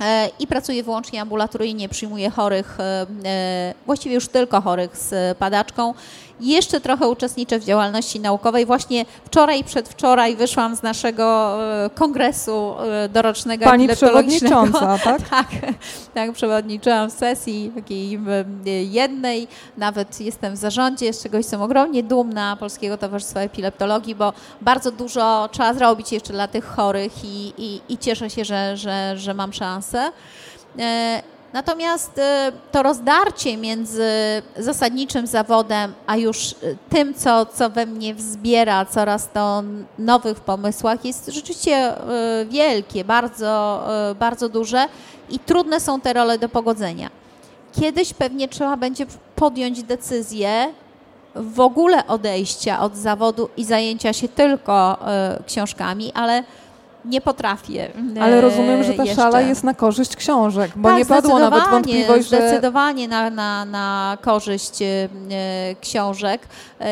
[0.00, 5.94] E, I pracuję wyłącznie ambulatoryjnie, przyjmuję chorych, e, e, właściwie już tylko chorych z padaczką
[6.40, 8.66] jeszcze trochę uczestniczę w działalności naukowej.
[8.66, 15.28] Właśnie wczoraj i przedwczoraj wyszłam z naszego e, kongresu e, dorocznego Pani przewodnicząca, tak?
[15.28, 15.48] tak,
[16.14, 22.02] tak, przewodniczyłam w sesji takiej e, jednej, nawet jestem w zarządzie, z czego jestem ogromnie
[22.02, 27.80] dumna Polskiego Towarzystwa Epileptologii, bo bardzo dużo trzeba zrobić jeszcze dla tych chorych i, i,
[27.88, 30.12] i cieszę się, że, że, że mam szansę.
[31.52, 32.22] Natomiast y,
[32.72, 34.02] to rozdarcie między
[34.56, 39.62] zasadniczym zawodem, a już y, tym, co, co we mnie wzbiera coraz to
[39.98, 41.92] nowych pomysłach, jest rzeczywiście
[42.42, 43.84] y, wielkie, bardzo,
[44.18, 44.86] bardzo duże
[45.30, 47.10] i trudne są te role do pogodzenia.
[47.72, 49.06] Kiedyś pewnie trzeba będzie
[49.36, 50.72] podjąć decyzję
[51.34, 54.98] w ogóle odejścia od zawodu i zajęcia się tylko
[55.46, 56.44] książkami, ale
[57.04, 57.92] nie potrafię.
[58.20, 59.22] Ale rozumiem, że ta jeszcze.
[59.22, 62.36] szala jest na korzyść książek, bo tak, nie padło nawet wątpliwość, że...
[62.36, 65.08] Zdecydowanie na, na, na korzyść e,
[65.80, 66.48] książek.
[66.80, 66.86] E,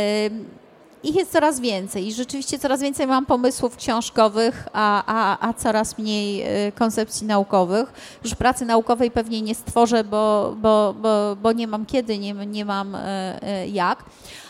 [1.03, 5.99] ich jest coraz więcej i rzeczywiście coraz więcej mam pomysłów książkowych, a, a, a coraz
[5.99, 7.92] mniej e, koncepcji naukowych.
[8.25, 12.64] Już pracy naukowej pewnie nie stworzę, bo, bo, bo, bo nie mam kiedy, nie, nie
[12.64, 12.97] mam
[13.73, 14.05] jak.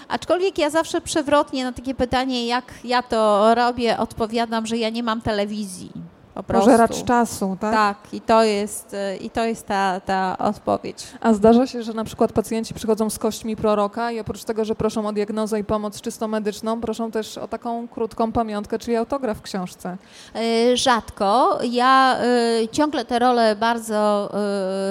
[0.09, 5.03] Aczkolwiek ja zawsze przewrotnie na takie pytanie, jak ja to robię, odpowiadam, że ja nie
[5.03, 5.93] mam telewizji.
[6.37, 6.71] Po prostu.
[6.71, 7.73] Pożeracz czasu, tak?
[7.73, 11.07] Tak, i to jest, y, i to jest ta, ta odpowiedź.
[11.21, 14.75] A zdarza się, że na przykład pacjenci przychodzą z kośćmi proroka i oprócz tego, że
[14.75, 19.39] proszą o diagnozę i pomoc czysto medyczną, proszą też o taką krótką pamiątkę, czyli autograf
[19.39, 19.97] w książce?
[20.37, 21.59] Y, rzadko.
[21.71, 22.19] Ja
[22.63, 24.31] y, ciągle te role bardzo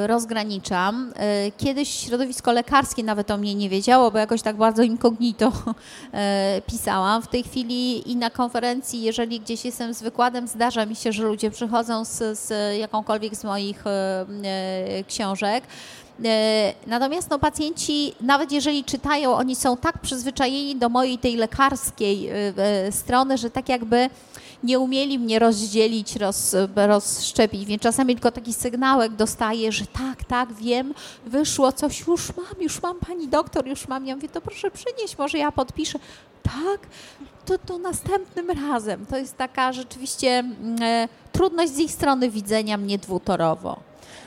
[0.05, 1.13] rozgraniczam.
[1.57, 5.51] Kiedyś środowisko lekarskie nawet o mnie nie wiedziało, bo jakoś tak bardzo incognito
[6.71, 7.21] pisałam.
[7.21, 11.34] W tej chwili i na konferencji, jeżeli gdzieś jestem z wykładem, zdarza mi się, że
[11.35, 15.63] ludzie przychodzą z, z jakąkolwiek z moich e, e, książek.
[16.25, 22.29] E, natomiast no, pacjenci, nawet jeżeli czytają, oni są tak przyzwyczajeni do mojej tej lekarskiej
[22.91, 24.09] strony, że tak jakby
[24.65, 30.53] nie umieli mnie rozdzielić, roz, rozszczepić, więc czasami tylko taki sygnałek dostaję, że tak, tak,
[30.53, 30.93] wiem,
[31.25, 34.05] wyszło coś, już mam, już mam pani doktor, już mam.
[34.05, 35.99] Ja mówię, to proszę przynieść, może ja podpiszę.
[36.43, 36.87] Tak,
[37.45, 39.05] to, to następnym razem.
[39.05, 43.79] To jest taka rzeczywiście mm, e, trudność z ich strony widzenia mnie dwutorowo.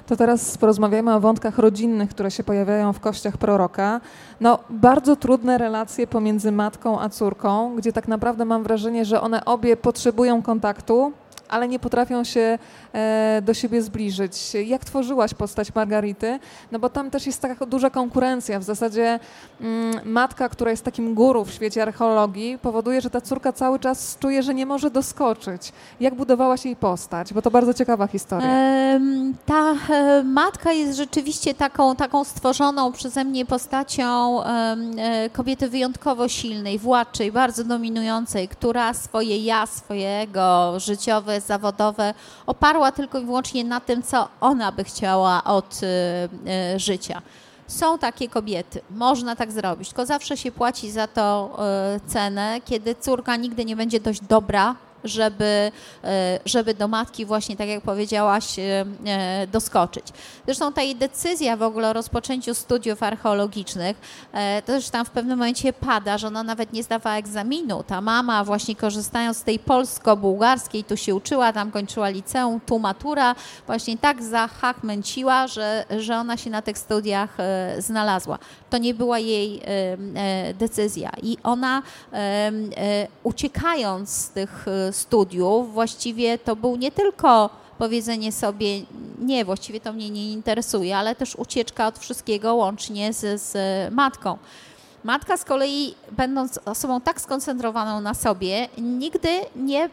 [0.09, 4.01] To teraz porozmawiamy o wątkach rodzinnych, które się pojawiają w kościach proroka.
[4.41, 9.45] No, bardzo trudne relacje pomiędzy matką a córką, gdzie tak naprawdę mam wrażenie, że one
[9.45, 11.13] obie potrzebują kontaktu,
[11.49, 12.59] ale nie potrafią się
[12.93, 14.55] e, do siebie zbliżyć.
[14.67, 16.39] Jak tworzyłaś postać Margarity?
[16.73, 18.59] No bo tam też jest taka duża konkurencja.
[18.59, 19.21] W zasadzie
[19.61, 24.19] mm, matka, która jest takim guru w świecie archeologii, powoduje, że ta córka cały czas
[24.21, 25.73] czuje, że nie może doskoczyć.
[26.01, 27.35] Jak budowałaś jej postać?
[27.35, 28.49] Bo to bardzo ciekawa historia.
[29.47, 34.77] ta e, matka jest rzeczywiście taką, taką stworzoną przeze mnie postacią e,
[35.33, 42.15] kobiety wyjątkowo silnej, władczej, bardzo dominującej, która swoje ja, swojego życiowe zawodowe
[42.47, 45.87] oparła tylko i wyłącznie na tym, co ona by chciała od y,
[46.75, 47.23] y, życia.
[47.67, 51.57] Są takie kobiety, można tak zrobić, tylko zawsze się płaci za to
[51.97, 55.73] y, cenę, kiedy córka nigdy nie będzie dość dobra, żeby,
[56.05, 60.07] e, żeby do matki właśnie, tak jak powiedziałaś, e, e, doskoczyć.
[60.47, 63.97] Zresztą ta jej decyzja w ogóle o rozpoczęciu studiów archeologicznych
[64.67, 67.83] to też tam w pewnym momencie pada, że ona nawet nie zdawała egzaminu.
[67.83, 73.35] Ta mama właśnie korzystając z tej polsko-bułgarskiej, tu się uczyła, tam kończyła liceum, tu matura,
[73.67, 77.37] właśnie tak zahachmęciła, że, że ona się na tych studiach
[77.79, 78.39] znalazła.
[78.71, 79.61] To nie była jej
[80.55, 81.83] decyzja i ona
[83.23, 88.81] uciekając z tych studiów, właściwie to był nie tylko powiedzenie sobie,
[89.19, 93.55] nie, właściwie to mnie nie interesuje, ale też ucieczka od wszystkiego łącznie z, z
[93.95, 94.39] matką.
[95.05, 99.91] Matka z kolei, będąc osobą tak skoncentrowaną na sobie, nigdy nie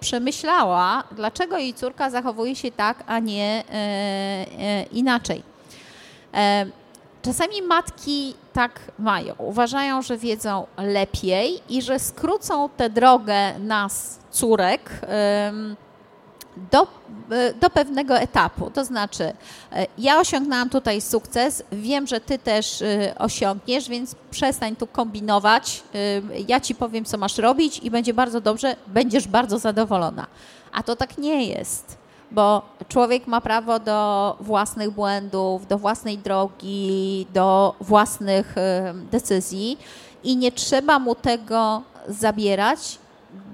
[0.00, 5.42] przemyślała, dlaczego jej córka zachowuje się tak, a nie e, e, inaczej.
[6.34, 6.66] E,
[7.24, 9.34] Czasami matki tak mają.
[9.38, 15.00] Uważają, że wiedzą lepiej i że skrócą tę drogę nas, córek,
[16.70, 16.86] do,
[17.30, 18.70] e, do pewnego etapu.
[18.70, 19.32] To znaczy,
[19.72, 25.82] e, ja osiągnęłam tutaj sukces, wiem, że ty też e, osiągniesz, więc przestań tu kombinować.
[26.48, 30.26] Ja ci powiem, co masz robić i będzie bardzo dobrze, będziesz bardzo zadowolona.
[30.72, 32.03] A to tak nie jest
[32.34, 38.54] bo człowiek ma prawo do własnych błędów, do własnej drogi, do własnych
[39.10, 39.78] decyzji
[40.24, 42.98] i nie trzeba mu tego zabierać,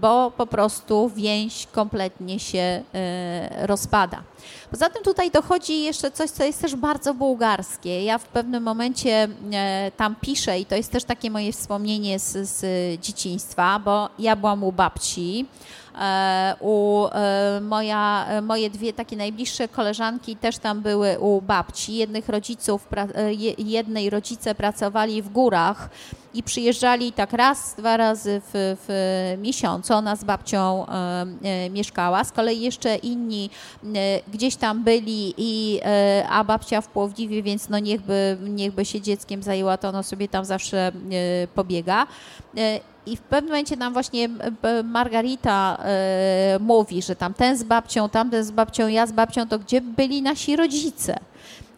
[0.01, 4.23] bo po prostu więź kompletnie się e, rozpada.
[4.71, 8.05] Poza tym tutaj dochodzi jeszcze coś, co jest też bardzo bułgarskie.
[8.05, 12.49] Ja w pewnym momencie e, tam piszę i to jest też takie moje wspomnienie z,
[12.49, 12.61] z
[13.01, 15.47] dzieciństwa, bo ja byłam u babci,
[16.61, 21.94] u e, moja, moje dwie takie najbliższe koleżanki też tam były u babci.
[21.94, 25.90] Jednych rodziców, e, jednej rodzice pracowali w górach
[26.35, 29.94] i przyjeżdżali tak raz, dwa razy w, w miesiącu.
[29.94, 32.24] Ona z babcią e, mieszkała.
[32.24, 33.50] Z kolei jeszcze inni
[33.85, 39.00] e, gdzieś tam byli, i, e, a babcia w Płowdziwie, więc no niechby, niechby się
[39.00, 40.92] dzieckiem zajęła, to ono sobie tam zawsze
[41.55, 42.07] pobiega.
[43.07, 44.29] I w pewnym momencie nam właśnie
[44.85, 49.59] Margarita e, mówi, że tam ten z babcią, tamten z babcią, ja z babcią, to
[49.59, 51.19] gdzie byli nasi rodzice?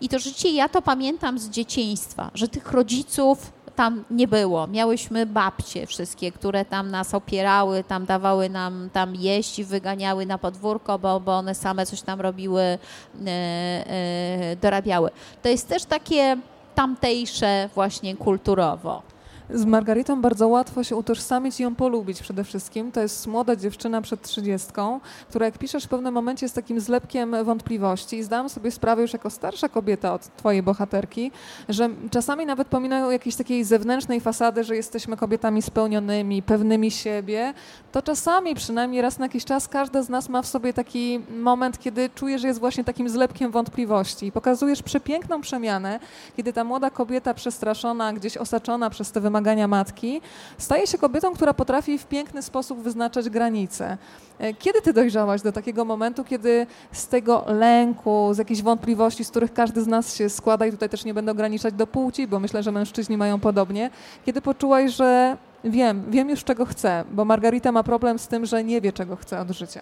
[0.01, 4.67] I to życie ja to pamiętam z dzieciństwa, że tych rodziców tam nie było.
[4.67, 10.39] Miałyśmy babcie wszystkie, które tam nas opierały, tam dawały nam tam jeść i wyganiały na
[10.39, 12.79] podwórko, bo, bo one same coś tam robiły, e,
[13.27, 15.11] e, dorabiały.
[15.43, 16.37] To jest też takie
[16.75, 19.12] tamtejsze właśnie kulturowo.
[19.55, 22.93] Z Margaritą bardzo łatwo się utożsamić i ją polubić przede wszystkim.
[22.93, 27.45] To jest młoda dziewczyna przed trzydziestką, która jak piszesz w pewnym momencie jest takim zlepkiem
[27.45, 28.17] wątpliwości.
[28.17, 31.31] I zdałam sobie sprawę już jako starsza kobieta od twojej bohaterki,
[31.69, 37.55] że czasami nawet pominają jakiejś takiej zewnętrznej fasady, że jesteśmy kobietami spełnionymi, pewnymi siebie,
[37.93, 41.79] to czasami przynajmniej raz na jakiś czas każda z nas ma w sobie taki moment,
[41.79, 44.33] kiedy czuje, że jest właśnie takim zlepkiem wątpliwości.
[44.33, 46.01] Pokazujesz przepiękną przemianę,
[46.37, 50.21] kiedy ta młoda kobieta przestraszona, gdzieś osaczona przez te wymagania wymagania matki,
[50.59, 53.99] staje się kobietą, która potrafi w piękny sposób wyznaczać granice.
[54.39, 59.31] E, kiedy ty dojrzałaś do takiego momentu, kiedy z tego lęku, z jakichś wątpliwości, z
[59.31, 62.41] których każdy z nas się składa, i tutaj też nie będę ograniczać do płci, bo
[62.41, 63.91] myślę, że mężczyźni mają podobnie,
[64.27, 68.65] kiedy poczułaś, że wiem, wiem już czego chcę, bo Margarita ma problem z tym, że
[68.65, 69.81] nie wie czego chce od życia.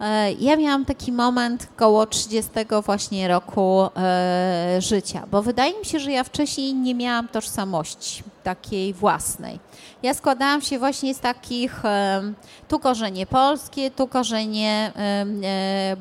[0.00, 2.50] E, ja miałam taki moment koło 30
[2.84, 8.94] właśnie roku e, życia, bo wydaje mi się, że ja wcześniej nie miałam tożsamości takiej
[8.94, 9.58] własnej.
[10.02, 12.22] Ja składałam się właśnie z takich e,
[12.68, 14.92] tu korzenie polskie, tu korzenie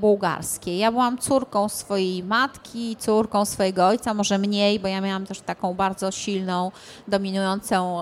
[0.02, 0.78] bułgarskie.
[0.78, 5.74] Ja byłam córką swojej matki, córką swojego ojca, może mniej, bo ja miałam też taką
[5.74, 6.72] bardzo silną,
[7.08, 8.02] dominującą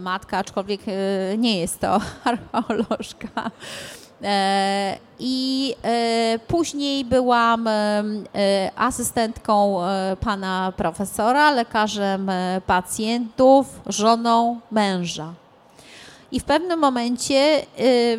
[0.00, 0.80] matkę, aczkolwiek
[1.38, 3.50] nie jest to archeolożka.
[4.22, 8.22] E, I e, później byłam e,
[8.76, 9.78] asystentką
[10.20, 12.30] pana profesora, lekarzem
[12.66, 15.32] pacjentów, żoną męża.
[16.32, 17.66] I w pewnym momencie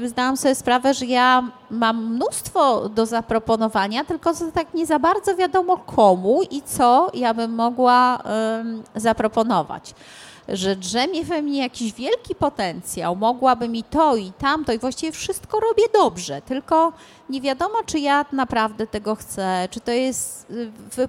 [0.06, 5.78] zdałam sobie sprawę, że ja mam mnóstwo do zaproponowania, tylko tak nie za bardzo wiadomo
[5.78, 8.24] komu i co ja bym mogła
[8.96, 9.94] zaproponować
[10.50, 15.60] że drzemie we mnie jakiś wielki potencjał, mogłabym i to, i tamto, i właściwie wszystko
[15.60, 16.94] robię dobrze, tylko
[17.30, 20.54] nie wiadomo, czy ja naprawdę tego chcę, czy to jest,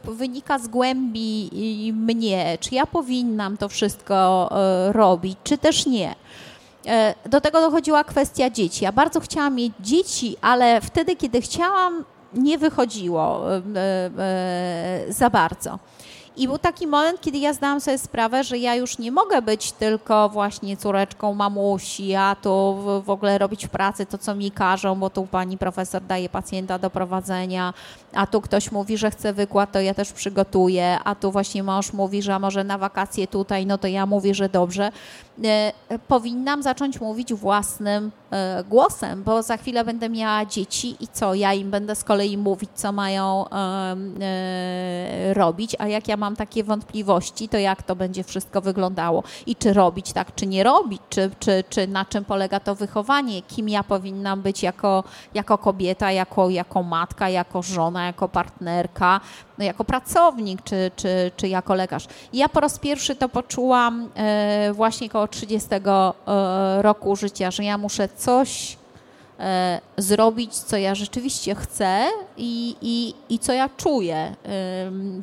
[0.04, 1.50] wynika z głębi
[1.94, 6.14] mnie, czy ja powinnam to wszystko e, robić, czy też nie.
[6.86, 8.84] E, do tego dochodziła kwestia dzieci.
[8.84, 13.60] Ja bardzo chciałam mieć dzieci, ale wtedy, kiedy chciałam, nie wychodziło e,
[15.08, 15.78] za bardzo.
[16.36, 19.72] I był taki moment, kiedy ja zdałam sobie sprawę, że ja już nie mogę być
[19.72, 24.94] tylko właśnie córeczką mamusi, a tu w ogóle robić w pracy to, co mi każą,
[24.94, 27.74] bo tu pani profesor daje pacjenta do prowadzenia,
[28.14, 31.92] a tu ktoś mówi, że chce wykład, to ja też przygotuję, a tu właśnie mąż
[31.92, 34.92] mówi, że może na wakacje tutaj, no to ja mówię, że dobrze.
[35.44, 35.72] E,
[36.08, 41.54] powinnam zacząć mówić własnym e, głosem, bo za chwilę będę miała dzieci i co, ja
[41.54, 47.48] im będę z kolei mówić, co mają e, robić, a jak ja mam takie wątpliwości,
[47.48, 51.64] to jak to będzie wszystko wyglądało i czy robić tak, czy nie robić, czy, czy,
[51.68, 55.04] czy na czym polega to wychowanie, kim ja powinnam być jako,
[55.34, 59.20] jako kobieta, jako, jako matka, jako żona, jako partnerka,
[59.58, 62.06] no jako pracownik, czy, czy, czy jako lekarz.
[62.32, 64.08] I ja po raz pierwszy to poczułam
[64.72, 65.68] właśnie koło 30
[66.80, 68.81] roku życia, że ja muszę coś E,
[69.96, 72.04] zrobić, co ja rzeczywiście chcę
[72.36, 74.36] i, i, i co ja czuję,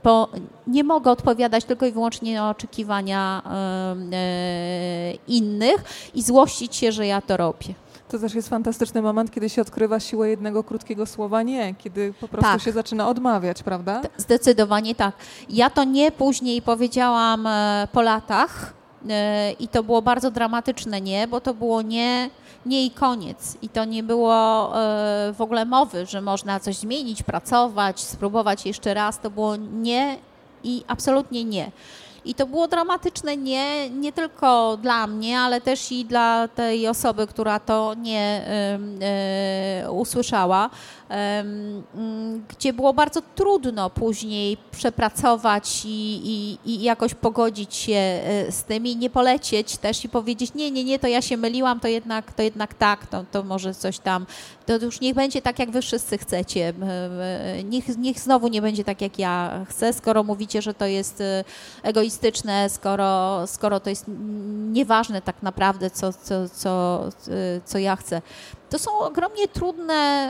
[0.04, 0.30] bo
[0.68, 7.22] nie mogę odpowiadać tylko i wyłącznie na oczekiwania e, innych i złościć się, że ja
[7.22, 7.74] to robię.
[8.10, 12.28] To też jest fantastyczny moment, kiedy się odkrywa siłę jednego krótkiego słowa nie, kiedy po
[12.28, 12.62] prostu tak.
[12.62, 14.02] się zaczyna odmawiać, prawda?
[14.18, 15.16] Zdecydowanie tak.
[15.50, 18.74] Ja to nie później powiedziałam e, po latach
[19.60, 22.30] i to było bardzo dramatyczne nie, bo to było nie
[22.70, 23.58] nie i koniec.
[23.62, 28.94] I to nie było e, w ogóle mowy, że można coś zmienić, pracować, spróbować jeszcze
[28.94, 29.20] raz.
[29.20, 30.18] To było nie
[30.64, 31.72] i absolutnie nie.
[32.26, 37.28] I to było dramatyczne nie, nie tylko dla mnie, ale też i dla tej osoby,
[37.28, 38.42] która to nie
[39.82, 40.70] y, y, usłyszała,
[42.50, 48.86] gdzie było bardzo trudno później przepracować i, i, i, jakoś pogodzić się e, z tym
[48.86, 52.34] i nie polecieć też i powiedzieć, nie, nie, nie, to ja się myliłam, to jednak,
[52.34, 54.26] to jednak tak, to, to może coś tam,
[54.66, 56.74] to już niech będzie tak, jak wy wszyscy chcecie.
[57.64, 61.24] Niech, niech znowu nie będzie tak, jak ja chcę, skoro mówicie, że to jest
[61.84, 64.06] egoistyczne egoistyczne, skoro, skoro to jest
[64.72, 67.04] nieważne tak naprawdę, co, co, co,
[67.66, 68.22] co ja chcę.
[68.70, 70.30] To są ogromnie trudne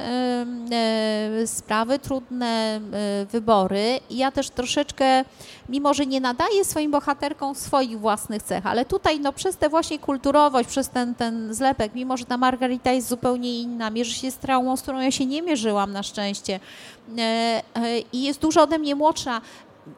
[0.71, 3.99] e, sprawy, trudne e, wybory.
[4.10, 5.25] I ja też troszeczkę,
[5.69, 9.99] mimo że nie nadaję swoim bohaterkom swoich własnych cech, ale tutaj no, przez tę właśnie
[9.99, 14.38] kulturowość, przez ten, ten zlepek, mimo że ta Margarita jest zupełnie inna, mierzy się z
[14.38, 16.60] traumą, z którą ja się nie mierzyłam na szczęście
[17.17, 17.62] e,
[18.13, 19.41] i jest dużo ode mnie młodsza,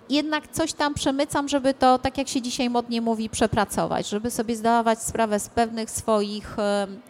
[0.09, 4.55] jednak coś tam przemycam, żeby to, tak jak się dzisiaj modnie mówi, przepracować, żeby sobie
[4.55, 6.55] zdawać sprawę z pewnych swoich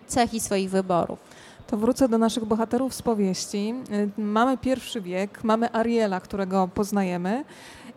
[0.07, 1.19] cech i swoich wyborów.
[1.71, 3.73] To wrócę do naszych bohaterów z powieści.
[4.17, 7.43] Y, mamy pierwszy wiek, mamy Ariela, którego poznajemy.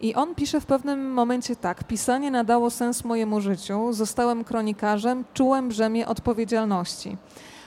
[0.01, 5.68] I on pisze w pewnym momencie tak: Pisanie nadało sens mojemu życiu, zostałem kronikarzem, czułem
[5.68, 7.16] brzemię odpowiedzialności.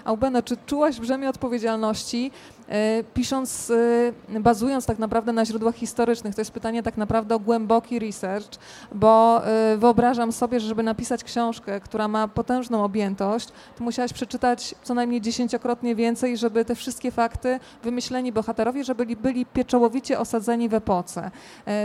[0.06, 2.57] Aubena, czy czułaś brzemię odpowiedzialności E,
[3.14, 3.72] pisząc,
[4.36, 6.36] e, bazując tak naprawdę na źródłach historycznych.
[6.36, 8.50] To jest pytanie tak naprawdę o głęboki research,
[8.96, 14.76] bo e, wyobrażam sobie, że żeby napisać książkę, która ma potężną objętość, to musiałaś przeczytać
[14.84, 20.70] co najmniej dziesięciokrotnie więcej, żeby te wszystkie fakty, wymyśleni bohaterowie, żeby byli, byli pieczołowicie osadzeni
[20.70, 21.32] w epoce.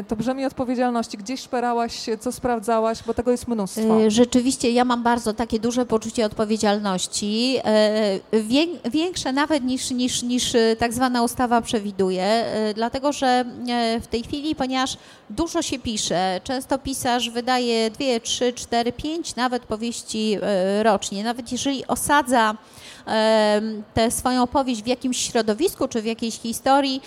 [0.08, 1.18] To brzemię odpowiedzialności.
[1.18, 4.10] Gdzieś szperałaś, co sprawdzałaś, bo tego jest mnóstwo.
[4.10, 7.58] Rzeczywiście, ja mam bardzo takie duże poczucie odpowiedzialności,
[8.90, 14.22] większe nawet niż, niż, niż tak zwana ustawa przewiduje, e, dlatego że e, w tej
[14.22, 14.96] chwili, ponieważ
[15.30, 21.52] dużo się pisze, często pisarz wydaje dwie, trzy, cztery, pięć nawet powieści e, rocznie, nawet
[21.52, 22.56] jeżeli osadza
[23.94, 27.02] tę swoją opowieść w jakimś środowisku czy w jakiejś historii,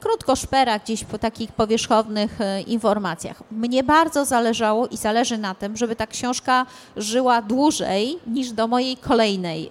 [0.00, 3.42] krótko szpera gdzieś po takich powierzchownych informacjach.
[3.50, 8.96] Mnie bardzo zależało i zależy na tym, żeby ta książka żyła dłużej niż do mojej
[8.96, 9.70] kolejnej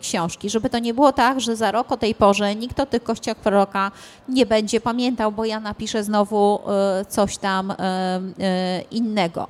[0.00, 3.02] książki, żeby to nie było tak, że za rok o tej porze nikt o tych
[3.02, 3.90] kościach proroka
[4.28, 9.48] nie będzie pamiętał, bo ja napiszę znowu e, coś tam e, e, innego.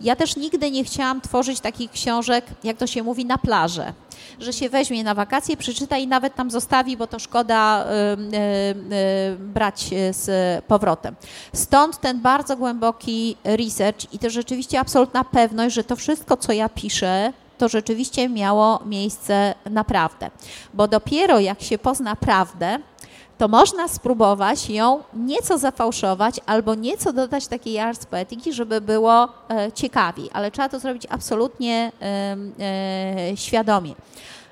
[0.00, 3.92] Ja też nigdy nie chciałam tworzyć takich książek, jak to się mówi, na plażę
[4.40, 8.36] że się weźmie na wakacje, przeczyta i nawet tam zostawi, bo to szkoda y, y,
[9.32, 11.14] y, brać z powrotem.
[11.52, 16.68] Stąd ten bardzo głęboki research i to rzeczywiście absolutna pewność, że to wszystko, co ja
[16.68, 20.30] piszę, to rzeczywiście miało miejsce naprawdę.
[20.74, 22.78] Bo dopiero jak się pozna prawdę,
[23.38, 29.72] to można spróbować ją nieco zafałszować albo nieco dodać takiej ars poetyki, żeby było e,
[29.72, 33.94] ciekawiej, ale trzeba to zrobić absolutnie e, świadomie.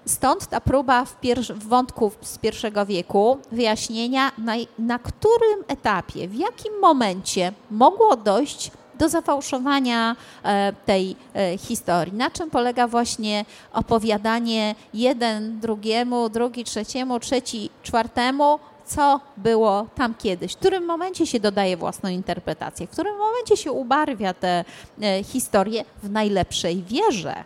[0.06, 1.16] Stąd ta próba w,
[1.54, 8.70] w wątku z pierwszego wieku wyjaśnienia, na, na którym etapie, w jakim momencie mogło dojść
[8.98, 11.16] do zafałszowania e, tej
[11.58, 12.12] historii.
[12.12, 18.58] Na czym polega właśnie opowiadanie jeden drugiemu, drugi trzeciemu, trzeci czwartemu,
[18.94, 23.72] co było tam kiedyś, w którym momencie się dodaje własną interpretację, w którym momencie się
[23.72, 24.64] ubarwia te
[25.02, 27.44] e, historie w najlepszej wierze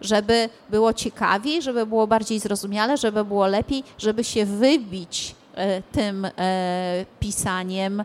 [0.00, 6.24] żeby było ciekawiej, żeby było bardziej zrozumiale, żeby było lepiej, żeby się wybić e, tym
[6.24, 6.30] e,
[7.20, 8.04] pisaniem,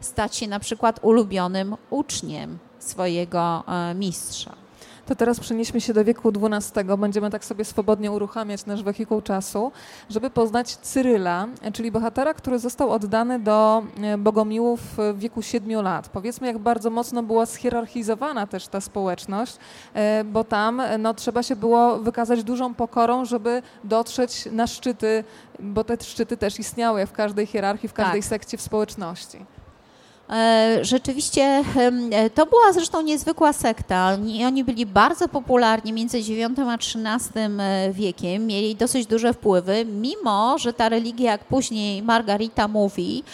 [0.00, 4.65] stać się na przykład ulubionym uczniem swojego mistrza.
[5.06, 6.84] To teraz przenieśmy się do wieku XII.
[6.98, 9.72] Będziemy tak sobie swobodnie uruchamiać nasz wehikuł czasu,
[10.10, 16.08] żeby poznać Cyryla, czyli bohatera, który został oddany do e, Bogomiłów w wieku 7 lat.
[16.08, 19.56] Powiedzmy, jak bardzo mocno była schierarchizowana też ta społeczność,
[19.94, 25.24] e, bo tam no, trzeba się było wykazać dużą pokorą, żeby dotrzeć na szczyty,
[25.60, 28.28] bo te szczyty też istniały w każdej hierarchii, w każdej tak.
[28.28, 29.55] sekcji w społeczności.
[30.30, 31.64] E, rzeczywiście
[32.12, 34.12] e, to była zresztą niezwykła sekta.
[34.14, 39.84] Oni, oni byli bardzo popularni między IX a XIII e, wiekiem, mieli dosyć duże wpływy,
[39.84, 43.24] mimo że ta religia, jak później Margarita mówi,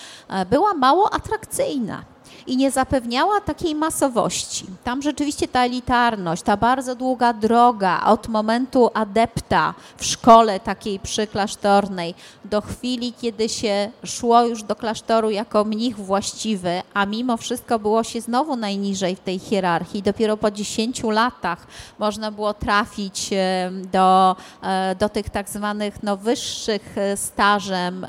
[0.51, 2.12] była mało atrakcyjna
[2.47, 4.67] i nie zapewniała takiej masowości.
[4.85, 12.15] Tam rzeczywiście ta elitarność, ta bardzo długa droga od momentu adepta w szkole takiej przyklasztornej
[12.45, 18.05] do chwili, kiedy się szło już do klasztoru jako mnich właściwy, a mimo wszystko było
[18.05, 20.03] się znowu najniżej w tej hierarchii.
[20.03, 21.67] Dopiero po 10 latach
[21.99, 28.07] można było trafić e, do, e, do tych tak zwanych no, wyższych e, stażem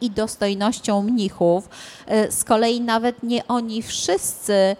[0.00, 1.68] i dostojnością mnichów.
[2.30, 4.76] Z kolei nawet nawet nie oni wszyscy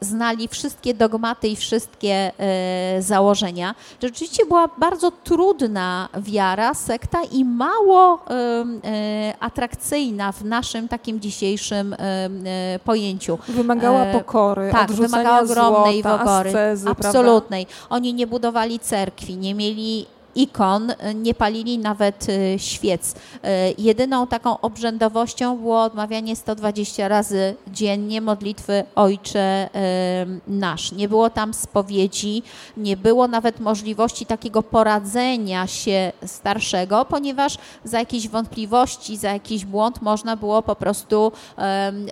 [0.00, 3.74] znali wszystkie dogmaty i wszystkie e, założenia.
[4.02, 12.78] Rzeczywiście była bardzo trudna wiara, sekta i mało e, atrakcyjna w naszym takim dzisiejszym e,
[12.84, 13.38] pojęciu.
[13.48, 17.66] Wymagała pokory, tak, wymagała ogromnej złota, pokory, ascezy, absolutnej.
[17.66, 17.86] Prawda?
[17.94, 23.14] Oni nie budowali cerkwi, nie mieli ikon, nie palili nawet y, świec.
[23.14, 23.38] Y,
[23.78, 29.68] jedyną taką obrzędowością było odmawianie 120 razy dziennie modlitwy Ojcze
[30.48, 30.92] Nasz.
[30.92, 32.42] Nie było tam spowiedzi,
[32.76, 40.02] nie było nawet możliwości takiego poradzenia się starszego, ponieważ za jakieś wątpliwości, za jakiś błąd
[40.02, 41.32] można było po prostu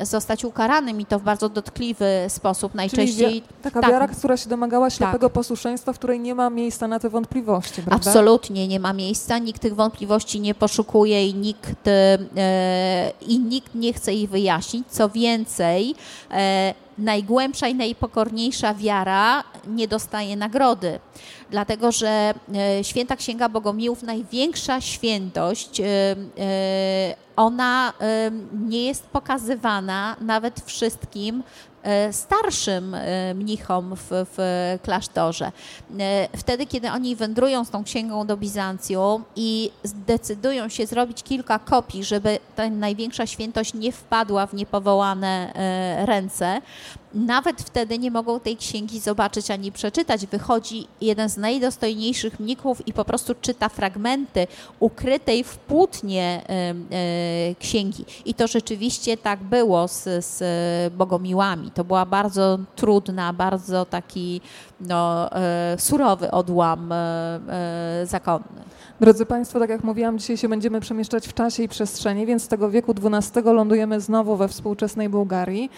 [0.00, 2.74] zostać ukaranym i to w bardzo dotkliwy sposób.
[2.74, 5.32] Najczęściej Czyli taka tak, wiara, która się domagała ślepego tak.
[5.32, 8.09] posłuszeństwa, w której nie ma miejsca na te wątpliwości, prawda?
[8.10, 13.92] Absolutnie nie ma miejsca, nikt tych wątpliwości nie poszukuje i nikt, e, i nikt nie
[13.92, 14.88] chce ich wyjaśnić.
[14.88, 15.94] Co więcej,
[16.30, 20.98] e, najgłębsza i najpokorniejsza wiara nie dostaje nagrody.
[21.50, 25.82] Dlatego, że e, święta Księga Bogomiłów, największa świętość,
[27.36, 27.92] ona
[28.68, 31.42] nie jest pokazywana nawet wszystkim
[32.12, 34.38] starszym e, mnichom w, w
[34.82, 35.52] klasztorze.
[35.98, 41.58] E, wtedy, kiedy oni wędrują z tą księgą do Bizancjum i zdecydują się zrobić kilka
[41.58, 45.52] kopii, żeby ta największa świętość nie wpadła w niepowołane
[46.06, 46.60] ręce,
[47.14, 50.26] nawet wtedy nie mogą tej księgi zobaczyć ani przeczytać.
[50.26, 54.46] Wychodzi jeden z najdostojniejszych mnichów i po prostu czyta fragmenty
[54.80, 56.42] ukrytej w płótnie
[57.58, 58.04] księgi.
[58.24, 60.42] I to rzeczywiście tak było z, z
[60.94, 61.70] Bogomiłami.
[61.70, 64.40] To była bardzo trudna, bardzo taki
[64.80, 66.96] no, e, surowy odłam e,
[67.48, 68.70] e, zakonny.
[69.00, 72.48] Drodzy Państwo, tak jak mówiłam, dzisiaj się będziemy przemieszczać w czasie i przestrzeni, więc z
[72.48, 75.70] tego wieku XII lądujemy znowu we współczesnej Bułgarii.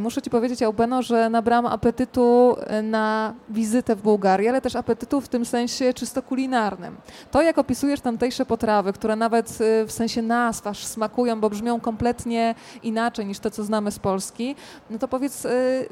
[0.00, 5.28] Muszę Ci powiedzieć, Albeno, że nabrałam apetytu na wizytę w Bułgarii, ale też apetytu w
[5.28, 6.96] tym sensie czysto kulinarnym.
[7.30, 12.54] To, jak opisujesz tamtejsze potrawy, które nawet w sensie nazw aż smakują, bo brzmią kompletnie
[12.82, 14.56] inaczej niż to, co znamy z Polski,
[14.90, 15.46] no to powiedz,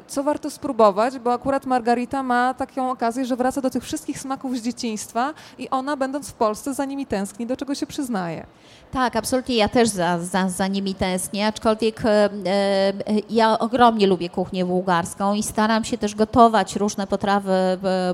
[0.07, 4.57] co warto spróbować, bo akurat Margarita ma taką okazję, że wraca do tych wszystkich smaków
[4.57, 8.47] z dzieciństwa i ona, będąc w Polsce, za nimi tęskni, do czego się przyznaje.
[8.93, 9.57] Tak, absolutnie.
[9.57, 12.93] Ja też za, za, za nimi tęsknię, aczkolwiek e, e,
[13.31, 17.53] ja ogromnie lubię kuchnię bułgarską i staram się też gotować różne potrawy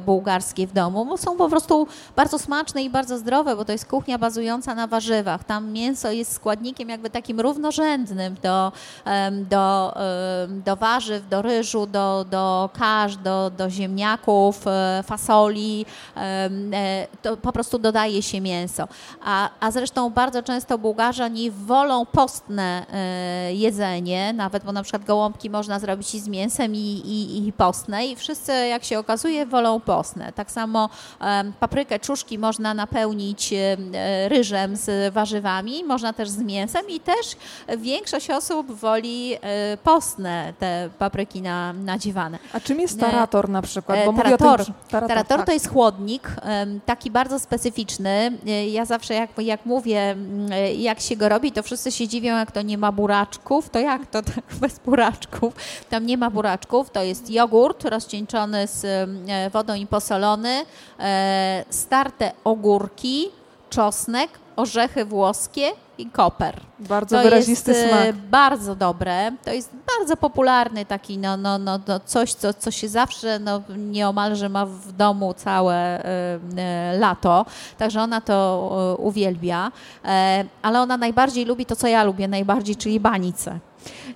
[0.06, 3.86] bułgarskie w domu, bo są po prostu bardzo smaczne i bardzo zdrowe, bo to jest
[3.86, 5.44] kuchnia bazująca na warzywach.
[5.44, 8.72] Tam mięso jest składnikiem jakby takim równorzędnym do,
[9.50, 9.94] do,
[10.48, 14.21] do warzyw, do ryżu, do, do kasz, do, do ziemniaków,
[14.66, 15.86] e, fasoli.
[16.16, 18.88] E, to po prostu dodaje się mięso.
[19.24, 25.50] A, a zresztą bardzo często Bułgarzanie wolą postne e, jedzenie, nawet bo na przykład gołąbki
[25.50, 29.80] można zrobić i z mięsem i, i, i postne i wszyscy jak się okazuje wolą
[29.80, 30.32] postne.
[30.32, 30.88] Tak samo
[31.60, 33.54] paprykę, czuszki można napełnić
[34.28, 37.36] ryżem z warzywami, można też z mięsem i też
[37.78, 39.36] większość osób woli
[39.84, 42.38] postne te papryki na, nadziewane.
[42.52, 43.98] A czym jest tarator na przykład?
[44.16, 45.46] Bo tarator, tym, tarator, tarator tak.
[45.46, 46.36] to jest chłodnik,
[46.86, 48.38] taki bardzo specyficzny.
[48.70, 50.16] Ja zawsze jak, jak mówię,
[50.76, 53.70] jak się go robi, to wszyscy się dziwią, jak to nie ma buraczków.
[53.70, 55.54] To jak to tak bez buraczków?
[55.90, 56.90] Tam nie ma buraczków.
[56.90, 59.10] To jest jogurt rozcieńczony z
[59.52, 60.64] wodą i posolony,
[61.00, 63.28] e, starte ogórki,
[63.70, 65.70] czosnek, orzechy włoskie
[66.02, 66.60] i koper.
[66.78, 68.16] Bardzo to wyrazisty jest smak.
[68.16, 69.32] bardzo dobre.
[69.44, 73.62] To jest bardzo popularny taki, no, no, no, no coś, co, co się zawsze no,
[73.76, 76.04] nieomalże ma w domu całe y,
[76.94, 77.46] y, lato.
[77.78, 79.72] Także ona to y, uwielbia.
[80.62, 83.58] ale ona najbardziej lubi to, co ja lubię najbardziej, czyli banice.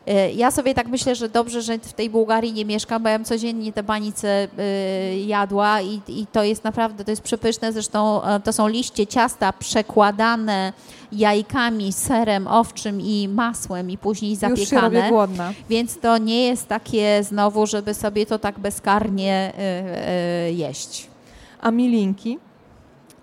[0.07, 3.19] E, ja sobie tak myślę, że dobrze, że w tej Bułgarii nie mieszkam, bo ja
[3.19, 7.73] bym codziennie te banice e, jadła i, i to jest naprawdę, to jest przepyszne.
[7.73, 10.73] Zresztą e, to są liście ciasta przekładane
[11.12, 14.61] jajkami, serem owczym i masłem i później zapiekane.
[14.61, 15.53] Już się robię głodna.
[15.71, 19.53] Więc to nie jest takie znowu, żeby sobie to tak bezkarnie
[20.51, 21.07] jeść.
[21.61, 22.39] A milinki?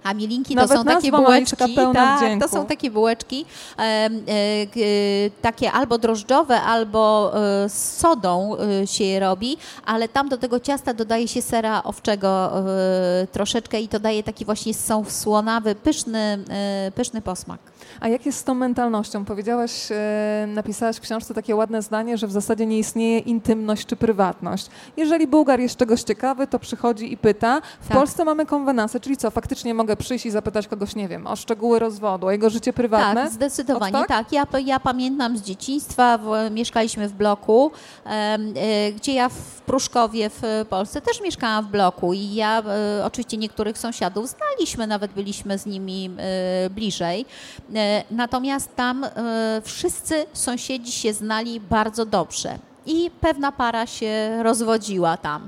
[0.03, 1.55] A milinki to są takie bułeczki,
[1.93, 3.45] tak, to są takie bułeczki,
[5.41, 10.59] takie albo drożdżowe, albo e, z sodą e, się je robi, ale tam do tego
[10.59, 14.73] ciasta dodaje się sera owczego e, troszeczkę i to daje taki właśnie
[15.07, 16.43] słonawy, pyszny,
[16.95, 17.59] pyszny posmak.
[17.99, 19.25] A jak jest z tą mentalnością?
[19.25, 19.71] Powiedziałaś,
[20.47, 24.67] napisałaś w książce takie ładne zdanie, że w zasadzie nie istnieje intymność czy prywatność.
[24.97, 27.61] Jeżeli Bułgar jest czegoś ciekawy, to przychodzi i pyta.
[27.81, 27.97] W tak.
[27.97, 31.79] Polsce mamy konwenansę, czyli co, faktycznie mogę przyjść i zapytać kogoś, nie wiem, o szczegóły
[31.79, 33.23] rozwodu, o jego życie prywatne?
[33.23, 34.07] Tak, zdecydowanie tak.
[34.07, 34.31] tak.
[34.31, 37.71] Ja, ja pamiętam z dzieciństwa, w, mieszkaliśmy w bloku,
[38.05, 38.37] e,
[38.91, 42.63] gdzie ja w Pruszkowie w Polsce też mieszkałam w bloku i ja
[42.99, 47.25] e, oczywiście niektórych sąsiadów znaliśmy, nawet byliśmy z nimi e, bliżej.
[48.11, 49.05] Natomiast tam
[49.63, 55.47] wszyscy sąsiedzi się znali bardzo dobrze i pewna para się rozwodziła tam.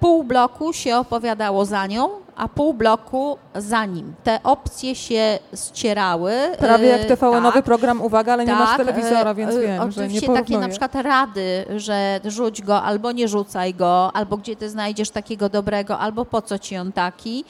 [0.00, 4.14] Pół bloku się opowiadało za nią, a pół bloku za nim.
[4.24, 6.32] Te opcje się ścierały.
[6.58, 10.26] Prawie jak TVN-owy tak, program Uwaga, ale tak, nie masz tak, telewizora, więc wiem, Oczywiście
[10.26, 14.56] że nie takie na przykład rady, że rzuć go albo nie rzucaj go, albo gdzie
[14.56, 17.44] ty znajdziesz takiego dobrego, albo po co ci on taki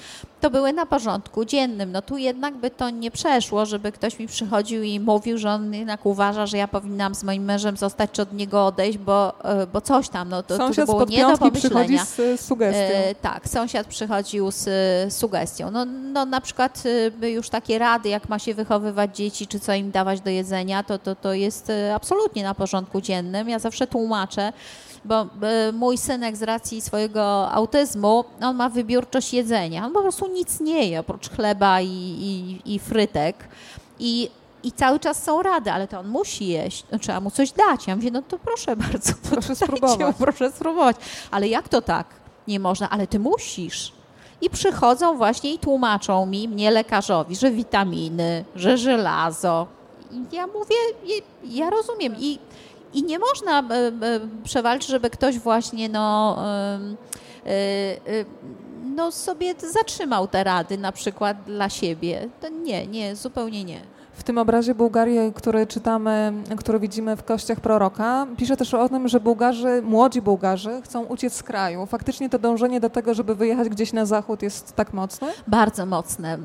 [0.44, 1.92] to były na porządku dziennym.
[1.92, 5.74] No tu jednak by to nie przeszło, żeby ktoś mi przychodził i mówił, że on
[5.74, 9.66] jednak uważa, że ja powinnam z moim mężem zostać czy od niego odejść, bo, e,
[9.66, 10.28] bo coś tam.
[10.28, 12.05] No, to, sąsiad to było nie do pomyślenia.
[12.05, 12.94] z e, sugestią.
[12.94, 15.70] E, tak, sąsiad przychodził z e, sugestią.
[15.70, 16.82] No, no na przykład
[17.22, 20.82] e, już takie rady, jak ma się wychowywać dzieci, czy co im dawać do jedzenia,
[20.82, 23.49] to, to, to jest absolutnie na porządku dziennym.
[23.49, 24.53] Ja zawsze tłumaczę,
[25.05, 29.86] bo e, mój synek z racji swojego autyzmu, on ma wybiórczość jedzenia.
[29.86, 33.36] On po prostu nic nie je oprócz chleba i, i, i frytek.
[33.99, 34.30] I
[34.64, 37.86] i cały czas są rady, ale to on musi jeść, no, trzeba mu coś dać.
[37.86, 40.16] Ja mówię, no to proszę bardzo, proszę spróbować.
[40.18, 40.97] proszę spróbować.
[41.30, 42.07] Ale jak to tak?
[42.49, 43.92] Nie można, ale ty musisz.
[44.45, 49.66] I przychodzą właśnie i tłumaczą mi, mnie lekarzowi, że witaminy, że żelazo.
[50.12, 50.76] I ja mówię,
[51.45, 52.14] ja rozumiem.
[52.18, 52.38] I
[52.95, 53.92] i nie można e, e,
[54.45, 56.38] przewalczyć, żeby ktoś właśnie no,
[57.47, 57.97] e,
[58.84, 62.28] no sobie zatrzymał te rady na przykład dla siebie.
[62.40, 63.80] To nie, nie, zupełnie nie.
[64.14, 69.08] W tym obrazie Bułgarii, który czytamy, który widzimy w kościach proroka, pisze też o tym,
[69.08, 71.86] że Bułgarzy, młodzi Bułgarzy chcą uciec z kraju.
[71.86, 75.28] Faktycznie to dążenie do tego, żeby wyjechać gdzieś na zachód jest tak mocne?
[75.46, 76.34] Bardzo mocne.
[76.34, 76.38] E,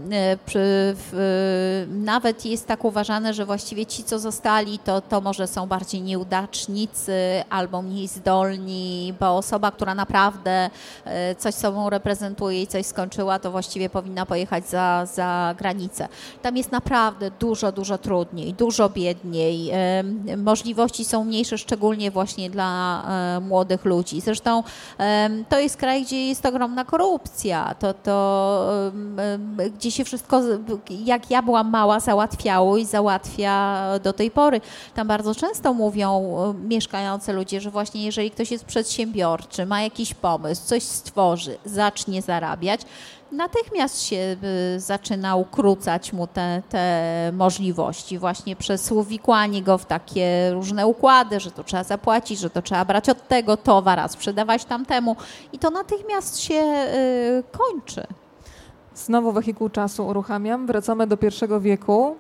[0.96, 6.02] w, nawet jest tak uważane, że właściwie ci, co zostali, to, to może są bardziej
[6.02, 7.14] nieudачnicy
[7.50, 10.70] albo mniej zdolni, bo osoba, która naprawdę
[11.06, 16.08] e, coś sobą reprezentuje i coś skończyła, to właściwie powinna pojechać za, za granicę.
[16.42, 19.72] Tam jest naprawdę dużo dużo, dużo trudniej, dużo biedniej.
[20.38, 23.04] Możliwości są mniejsze, szczególnie właśnie dla
[23.38, 24.22] e, młodych ludzi.
[24.22, 24.64] Zresztą
[25.50, 27.76] to jest kraj, gdzie jest ogromna korupcja.
[27.80, 28.82] To, to
[29.78, 30.42] gdzie się wszystko,
[30.90, 34.62] jak ja byłam mała, załatwiało i załatwia do tej pory.
[34.96, 36.34] Tam bardzo często mówią
[36.64, 42.82] mieszkający ludzie, że właśnie jeżeli ktoś jest przedsiębiorczy, ma jakiś pomysł, coś stworzy, zacznie zarabiać,
[43.32, 44.36] natychmiast się
[44.76, 51.40] y, zaczyna ukrócać mu te, te możliwości właśnie przez uwikłanie go w takie różne układy,
[51.40, 55.16] że to trzeba zapłacić, że to trzeba brać od tego towar, a sprzedawać tamtemu
[55.54, 58.08] i to natychmiast się y, kończy.
[58.96, 60.68] Znowu wehikuł czasu uruchamiam.
[60.68, 62.16] Wracamy do pierwszego wieku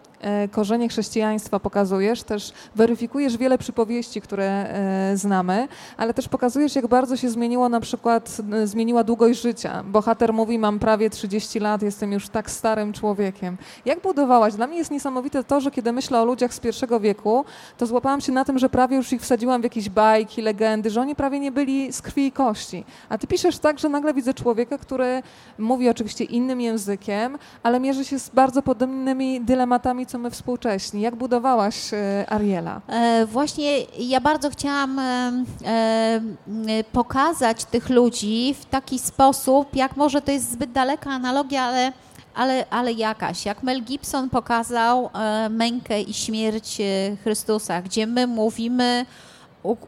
[0.51, 5.67] korzenie chrześcijaństwa pokazujesz, też weryfikujesz wiele przypowieści, które e, znamy,
[5.97, 9.83] ale też pokazujesz, jak bardzo się zmieniło na przykład, e, zmieniła długość życia.
[9.83, 13.57] Bohater mówi, mam prawie 30 lat, jestem już tak starym człowiekiem.
[13.85, 14.53] Jak budowałaś?
[14.53, 17.45] Dla mnie jest niesamowite to, że kiedy myślę o ludziach z pierwszego wieku,
[17.77, 21.01] to złapałam się na tym, że prawie już ich wsadziłam w jakieś bajki, legendy, że
[21.01, 22.83] oni prawie nie byli z krwi i kości.
[23.09, 25.23] A ty piszesz tak, że nagle widzę człowieka, który
[25.57, 31.01] mówi oczywiście innym językiem, ale mierzy się z bardzo podobnymi dylematami, co my współcześni.
[31.01, 32.81] Jak budowałaś e, Ariela?
[32.87, 35.41] E, właśnie ja bardzo chciałam e,
[36.91, 41.91] pokazać tych ludzi w taki sposób, jak może to jest zbyt daleka analogia, ale
[42.35, 43.45] ale, ale jakaś.
[43.45, 45.09] Jak Mel Gibson pokazał
[45.49, 46.77] mękę i śmierć
[47.23, 49.05] Chrystusa, gdzie my mówimy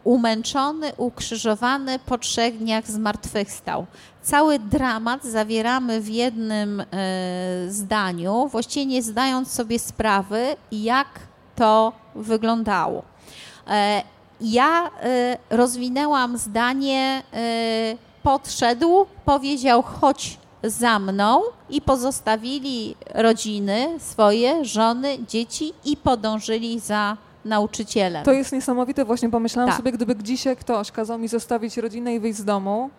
[0.03, 3.85] umęczony, ukrzyżowany, po trzech dniach zmartwychwstał.
[4.21, 6.85] Cały dramat zawieramy w jednym e,
[7.67, 11.07] zdaniu, właściwie nie zdając sobie sprawy, jak
[11.55, 13.03] to wyglądało.
[13.67, 14.03] E,
[14.41, 17.23] ja e, rozwinęłam zdanie,
[18.23, 28.25] podszedł, powiedział chodź za mną i pozostawili rodziny swoje, żony, dzieci i podążyli za nauczycielem.
[28.25, 29.77] To jest niesamowite, właśnie pomyślałam Tak.
[29.77, 32.89] sobie, gdyby dzisiaj ktoś kazał mi zostawić rodzinę i wyjść z domu,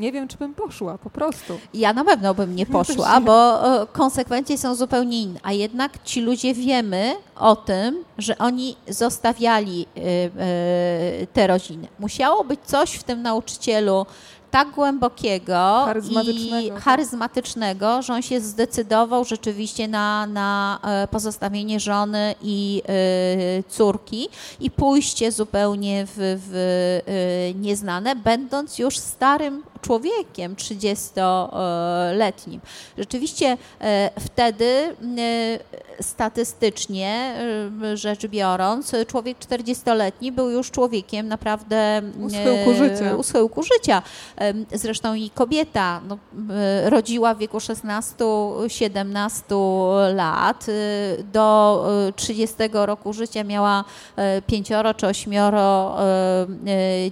[0.00, 1.58] nie wiem, czy bym poszła, po prostu.
[1.74, 3.24] Ja na pewno bym nie poszła, nie.
[3.24, 5.40] bo e, konsekwencje są zupełnie inne.
[5.42, 11.88] A jednak ci ludzie wiemy o tym, że oni zostawiali e, e, te rodziny.
[11.98, 14.06] Musiało być coś w tym nauczycielu
[14.50, 22.34] tak głębokiego Charyzmatycznego, i charyzmatycznego, że on się zdecydował rzeczywiście na, na e, pozostawienie żony
[22.42, 24.28] i e, córki
[24.60, 26.54] i pójście zupełnie w, w
[27.06, 32.60] e, nieznane, będąc już starym człowiekiem 30-letnim.
[32.98, 34.94] Rzeczywiście e, wtedy e,
[36.02, 37.34] statystycznie
[37.82, 43.16] e, rzecz biorąc, człowiek 40-letni był już człowiekiem naprawdę U schyłku życia.
[43.16, 44.02] u schyłku życia.
[44.72, 46.18] Zresztą i kobieta no,
[46.84, 50.66] rodziła w wieku 16-17 lat.
[51.32, 53.84] Do e, 30 roku życia miała
[54.46, 55.96] pięcioro czy ośmioro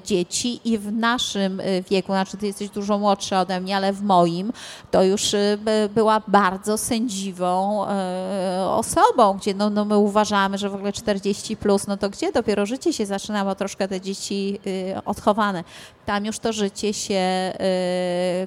[0.05, 4.53] dzieci i w naszym wieku, znaczy ty jesteś dużo młodszy ode mnie, ale w moim,
[4.91, 10.75] to już by- była bardzo sędziwą e, osobą, gdzie no, no my uważamy, że w
[10.75, 14.61] ogóle 40 plus, no to gdzie dopiero życie się zaczyna, bo troszkę te dzieci
[14.95, 15.65] e, odchowane.
[16.07, 17.23] Tam już to życie się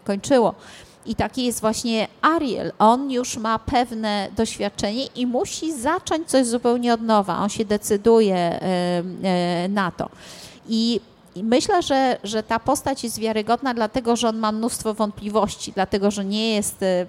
[0.03, 0.53] kończyło.
[1.05, 2.71] I taki jest właśnie Ariel.
[2.79, 7.39] On już ma pewne doświadczenie i musi zacząć coś zupełnie od nowa.
[7.39, 8.59] On się decyduje
[9.69, 10.09] na to.
[10.69, 10.99] I
[11.35, 16.11] i myślę, że, że ta postać jest wiarygodna, dlatego że on ma mnóstwo wątpliwości, dlatego
[16.11, 17.05] że nie jest e,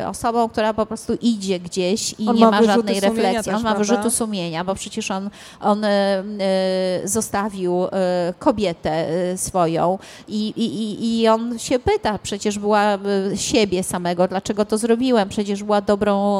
[0.00, 3.44] e, osobą, która po prostu idzie gdzieś i On nie ma ma, żadnej refleksji.
[3.44, 3.78] też, on ma prawda?
[3.78, 5.30] wyrzuty sumienia, bo przecież on,
[5.60, 6.22] on e, e,
[7.08, 7.88] zostawił e,
[8.38, 8.90] kobietę
[9.32, 12.98] e, swoją i, i, i- on się pyta, przecież była
[13.34, 15.28] siebie samego, dlaczego to zrobiłem?
[15.28, 16.38] Przecież była dobrą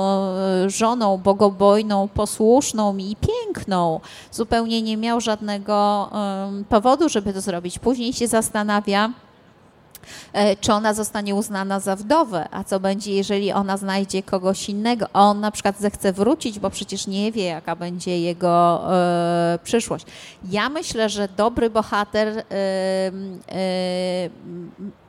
[0.67, 4.01] żoną, bogobojną, posłuszną i piękną.
[4.33, 6.09] Zupełnie nie miał żadnego
[6.49, 7.79] em, powodu, żeby to zrobić.
[7.79, 9.11] Później się zastanawia,
[10.33, 15.07] e, czy ona zostanie uznana za wdowę, a co będzie, jeżeli ona znajdzie kogoś innego,
[15.13, 20.07] a on na przykład zechce wrócić, bo przecież nie wie, jaka będzie jego e, przyszłość.
[20.51, 24.31] Ja myślę, że dobry bohater e, e,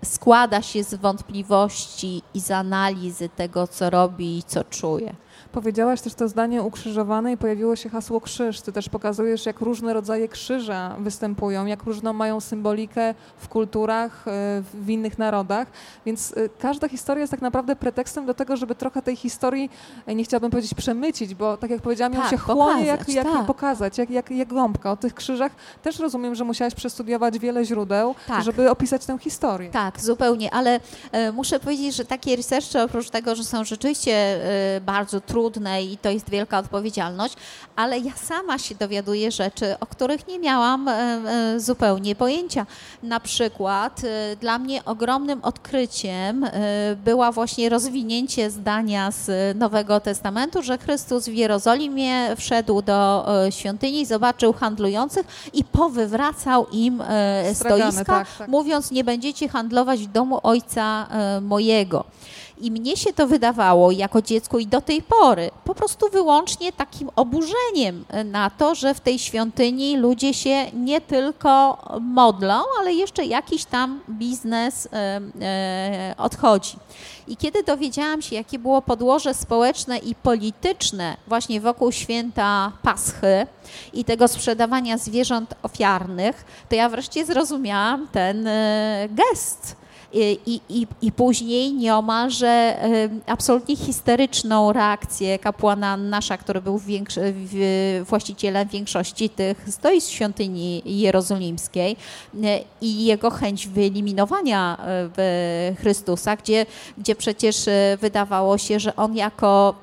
[0.05, 5.15] składa się z wątpliwości i z analizy tego, co robi i co czuje.
[5.53, 8.61] Powiedziałaś też to zdanie ukrzyżowane i pojawiło się hasło krzyż.
[8.61, 14.31] Ty też pokazujesz, jak różne rodzaje krzyża występują, jak różną mają symbolikę w kulturach, e,
[14.73, 15.67] w innych narodach.
[16.05, 19.69] Więc e, każda historia jest tak naprawdę pretekstem do tego, żeby trochę tej historii,
[20.05, 23.27] e, nie chciałabym powiedzieć przemycić, bo tak jak powiedziałam, ją Tak, się chłonie, jak, jak
[23.27, 23.45] tak.
[23.45, 24.91] pokazać, jak, jak, jak gąbka.
[24.91, 25.51] O tych krzyżach
[25.81, 28.43] też rozumiem, że musiałaś przestudiować wiele źródeł, Tak.
[28.43, 29.69] żeby opisać tę historię.
[29.69, 30.79] Tak, zupełnie, ale
[31.11, 34.13] e, muszę powiedzieć, że takie researche, oprócz tego, że są rzeczywiście
[34.75, 35.42] e, bardzo trudne
[35.83, 37.35] i to jest wielka odpowiedzialność,
[37.75, 42.65] ale ja sama się dowiaduję rzeczy, o których nie miałam e, e, zupełnie pojęcia.
[43.03, 46.45] Na przykład e, dla mnie ogromnym odkryciem
[47.05, 54.53] była właśnie rozwinięcie zdania z Nowego Testamentu, że Chrystus w Jerozolimie wszedł do świątyni zobaczył
[54.53, 58.47] handlujących i powywracał im e, Stragany, stoiska, tak, tak.
[58.47, 61.07] mówiąc, nie będziecie handlować w domu ojca
[61.41, 62.05] mojego.
[62.57, 67.09] I mnie się to wydawało jako dziecku i do tej pory po prostu wyłącznie takim
[67.15, 73.65] oburzeniem na to, że w tej świątyni ludzie się nie tylko modlą, ale jeszcze jakiś
[73.65, 74.87] tam biznes
[76.17, 76.77] odchodzi.
[77.27, 83.47] I kiedy dowiedziałam się, jakie było podłoże społeczne i polityczne właśnie wokół święta Paschy
[83.93, 89.82] i tego sprzedawania zwierząt ofiarnych, to ja wreszcie zrozumiałam ten e, gest
[90.13, 92.77] i, i, i później nieomalże
[93.27, 97.33] absolutnie histeryczną reakcję kapłana Nasza, który był większy,
[98.03, 101.97] właścicielem większości tych stoisk świątyni jerozolimskiej
[102.81, 104.77] i jego chęć wyeliminowania
[105.79, 106.65] Chrystusa, gdzie,
[106.97, 107.65] gdzie przecież
[108.01, 109.75] wydawało się, że on jako,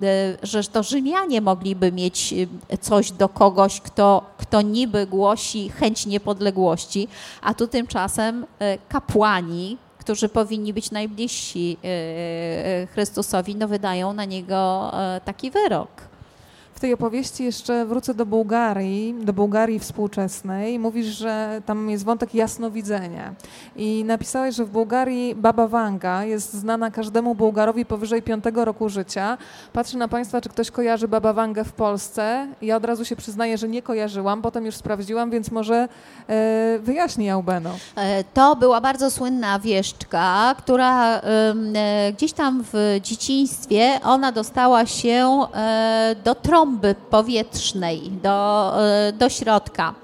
[0.43, 2.35] że to Rzymianie mogliby mieć
[2.81, 7.09] coś do kogoś, kto, kto niby głosi chęć niepodległości,
[7.43, 8.47] a tu tymczasem
[8.89, 16.10] kapłani, którzy powinni być najbliżsi e, e, Chrystusowi, no wydają na niego e, taki wyrok.
[16.81, 20.79] W tej opowieści jeszcze wrócę do Bułgarii, do Bułgarii współczesnej.
[20.79, 23.35] Mówisz, że tam jest wątek jasnowidzenia.
[23.77, 29.39] I napisałeś, że w Bułgarii Baba Wanga jest znana każdemu Bułgarowi powyżej piątego roku życia.
[29.73, 32.49] Patrzę na Państwa, czy ktoś kojarzy Baba Wangę w Polsce.
[32.63, 35.89] Ja od razu się przyznaję, że nie kojarzyłam, potem już sprawdziłam, więc może
[36.29, 37.71] e, wyjaśni Aubeno.
[37.97, 41.23] E, to była bardzo słynna wieszczka, która e,
[42.13, 49.29] gdzieś tam w dzieciństwie, ona dostała się e, do trąby trąby powietrznej do, e, do
[49.29, 49.95] środka.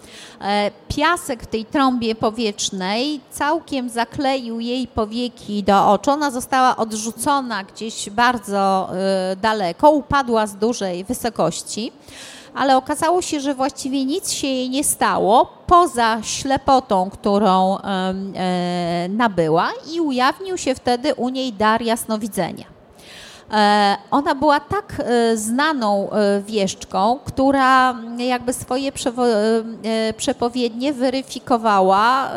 [0.41, 6.11] E, piasek w tej trąbie powietrznej całkiem zakleił jej powieki do oczu.
[6.11, 11.93] Ona została odrzucona gdzieś bardzo e, daleko, upadła z dużej wysokości
[12.59, 17.79] ale okazało się, że właściwie nic się jej nie stało, poza ślepotą, którą
[19.09, 22.76] nabyła i ujawnił się wtedy u niej dar jasnowidzenia.
[23.53, 28.93] E, ona była tak e, znaną e, wieszczką, która jakby swoje
[30.17, 32.31] przepowiednie weryfikowała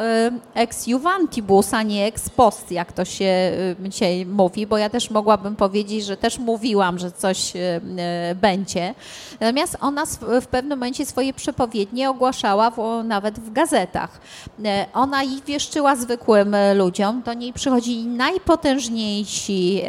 [0.53, 5.55] ex juvantibus, a nie ex post, jak to się dzisiaj mówi, bo ja też mogłabym
[5.55, 7.53] powiedzieć, że też mówiłam, że coś
[8.36, 8.93] będzie.
[9.39, 10.05] Natomiast ona
[10.41, 12.72] w pewnym momencie swoje przepowiednie ogłaszała
[13.03, 14.20] nawet w gazetach.
[14.93, 19.82] Ona ich wieszczyła zwykłym ludziom, do niej przychodzili najpotężniejsi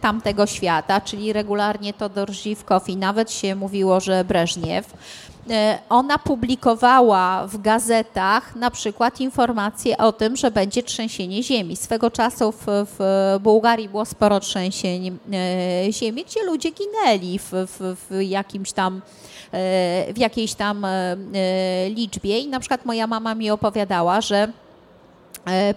[0.00, 4.94] tamtego świata, świata, czyli regularnie Todor Żywkow i nawet się mówiło, że Breżniew.
[5.50, 11.76] E, ona publikowała w gazetach na przykład informacje o tym, że będzie trzęsienie ziemi.
[11.76, 12.98] Swego czasu w, w
[13.40, 19.02] Bułgarii było sporo trzęsień e, ziemi, gdzie ludzie ginęli w, w, w jakimś tam
[19.52, 20.86] e, w jakiejś tam
[21.90, 24.48] liczbie i na przykład moja mama mi opowiadała, że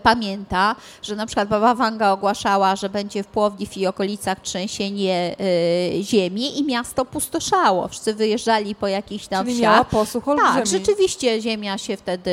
[0.04, 5.36] pamięta, że na przykład Baba Wanga ogłaszała, że będzie w Płowdiw i okolicach trzęsienie
[6.00, 7.88] y, ziemi i miasto pustoszało.
[7.88, 9.74] Wszyscy wyjeżdżali po jakichś tam Czyli wsiach.
[9.74, 12.32] miała posłuch Tak, rzeczywiście ziemia się wtedy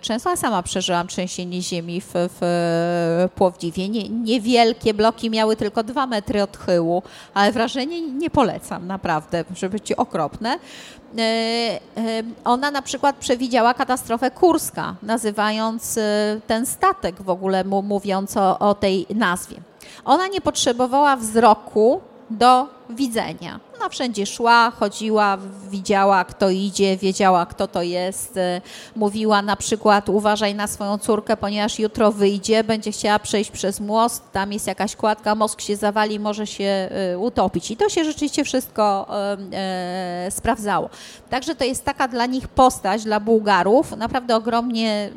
[0.00, 0.36] trzęsła.
[0.36, 3.88] Sama przeżyłam trzęsienie ziemi w, w Płowdziwie.
[3.88, 7.02] Nie, niewielkie bloki miały tylko dwa metry odchyłu,
[7.34, 10.58] ale wrażenie nie polecam naprawdę, żeby ci okropne.
[11.18, 11.80] E, e,
[12.44, 18.74] ona na przykład przewidziała katastrofę Kurska, nazywając e, ten statek w ogóle, mówiąc o, o
[18.74, 19.56] tej nazwie.
[20.04, 22.00] Ona nie potrzebowała wzroku
[22.30, 23.60] do widzenia.
[23.76, 25.38] Ona wszędzie szła, chodziła,
[25.70, 28.36] widziała, kto idzie, wiedziała, kto to jest.
[28.36, 28.60] E,
[28.96, 34.32] mówiła na przykład, uważaj na swoją córkę, ponieważ jutro wyjdzie, będzie chciała przejść przez most,
[34.32, 37.70] tam jest jakaś kładka, mózg się zawali, może się e, utopić.
[37.70, 39.06] I to się rzeczywiście wszystko
[39.52, 40.90] e, sprawdzało.
[41.30, 45.10] Także to jest taka dla nich postać, dla Bułgarów, naprawdę ogromnie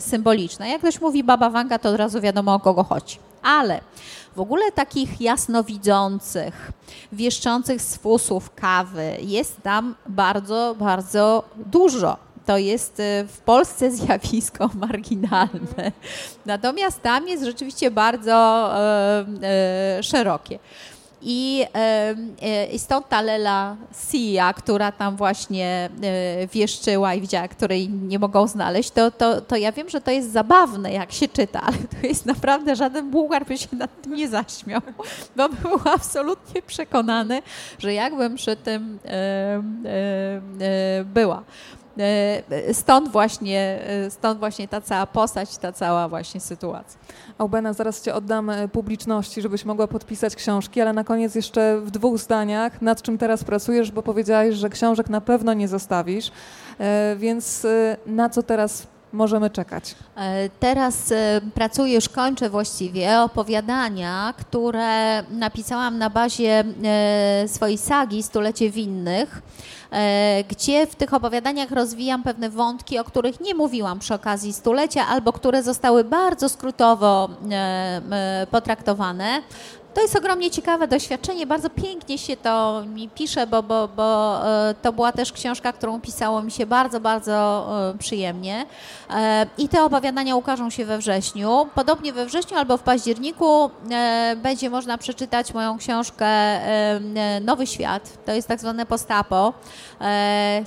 [0.00, 0.66] symboliczna.
[0.66, 3.18] Jak ktoś mówi Baba Wanga, to od razu wiadomo, o kogo chodzi.
[3.42, 3.80] Ale
[4.36, 6.72] w ogóle takich jasnowidzących,
[7.12, 14.70] wieszczących z fusów kawy jest tam bardzo, bardzo dużo to jest y, w Polsce zjawisko
[14.74, 15.92] marginalne.
[16.46, 20.58] Natomiast tam jest rzeczywiście bardzo e, e, szerokie.
[21.22, 23.76] I, e, I stąd ta Lela
[24.10, 29.56] Sia, która tam właśnie e, wieszczyła i widziała, której nie mogą znaleźć, to, to, to
[29.56, 33.46] ja wiem, że to jest zabawne, jak się czyta, ale to jest naprawdę, żaden Bułgar
[33.46, 34.80] by się nad tym nie zaśmiał,
[35.36, 37.42] bo był absolutnie przekonany,
[37.78, 39.62] że jakbym przy tym e,
[41.04, 41.42] była.
[42.72, 43.78] Stąd właśnie,
[44.08, 47.00] stąd właśnie ta cała postać, ta cała właśnie sytuacja.
[47.38, 51.90] Aubena, zaraz Cię oddam e, publiczności, żebyś mogła podpisać książki, ale na koniec jeszcze w
[51.90, 56.30] dwóch zdaniach, nad czym teraz pracujesz, bo powiedziałaś, że książek na pewno nie zostawisz,
[56.78, 59.94] e, więc e, na co teraz możemy czekać?
[60.16, 68.22] E, teraz e, pracuję, już kończę właściwie opowiadania, które napisałam na bazie e, swojej sagi
[68.22, 69.42] Stulecie Winnych,
[70.48, 75.32] gdzie w tych opowiadaniach rozwijam pewne wątki, o których nie mówiłam przy okazji stulecia, albo
[75.32, 77.28] które zostały bardzo skrótowo
[78.50, 79.42] potraktowane.
[79.94, 84.74] To jest ogromnie ciekawe doświadczenie, bardzo pięknie się to mi pisze, bo, bo, bo e,
[84.82, 88.66] to była też książka, którą pisało mi się bardzo, bardzo e, przyjemnie.
[89.10, 91.66] E, I te opowiadania ukażą się we wrześniu.
[91.74, 93.70] Podobnie we wrześniu albo w październiku
[94.36, 96.26] będzie można przeczytać moją książkę
[97.40, 98.24] Nowy Świat.
[98.26, 99.52] To jest tak zwane postapo.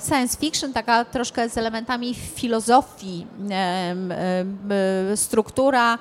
[0.08, 3.26] Science fiction, taka troszkę z elementami filozofii,
[5.16, 5.98] struktura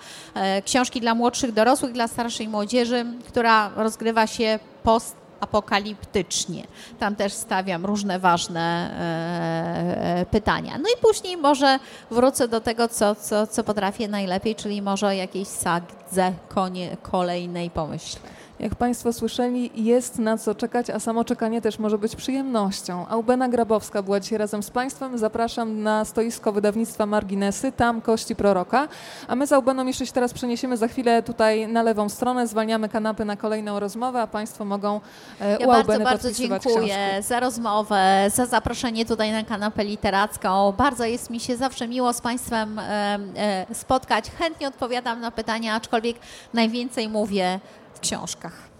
[0.65, 6.63] książki dla młodszych dorosłych, dla starszej młodzieży która rozgrywa się post apokaliptycznie.
[6.99, 10.77] Tam też stawiam różne ważne e, e, pytania.
[10.77, 11.79] No i później może
[12.11, 17.69] wrócę do tego, co, co, co potrafię najlepiej, czyli może o jakiejś sadze konie, kolejnej
[17.69, 18.19] pomyślę.
[18.59, 23.07] Jak Państwo słyszeli, jest na co czekać, a samo czekanie też może być przyjemnością.
[23.07, 25.17] Aubena Grabowska była dzisiaj razem z Państwem.
[25.17, 28.87] Zapraszam na stoisko wydawnictwa Marginesy, tam Kości Proroka.
[29.27, 32.89] A my z Aubeną jeszcze się teraz przeniesiemy za chwilę tutaj na lewą stronę, zwalniamy
[32.89, 35.01] kanapy na kolejną rozmowę, a Państwo mogą
[35.41, 37.27] e, ja u bardzo, bardzo dziękuję książki.
[37.27, 40.71] za rozmowę, za zaproszenie tutaj na kanapę literacką.
[40.71, 44.31] Bardzo jest mi się zawsze miło z Państwem e, e, spotkać.
[44.31, 46.17] Chętnie odpowiadam na pytania, aczkolwiek
[46.53, 47.59] najwięcej mówię
[48.03, 48.72] książkach.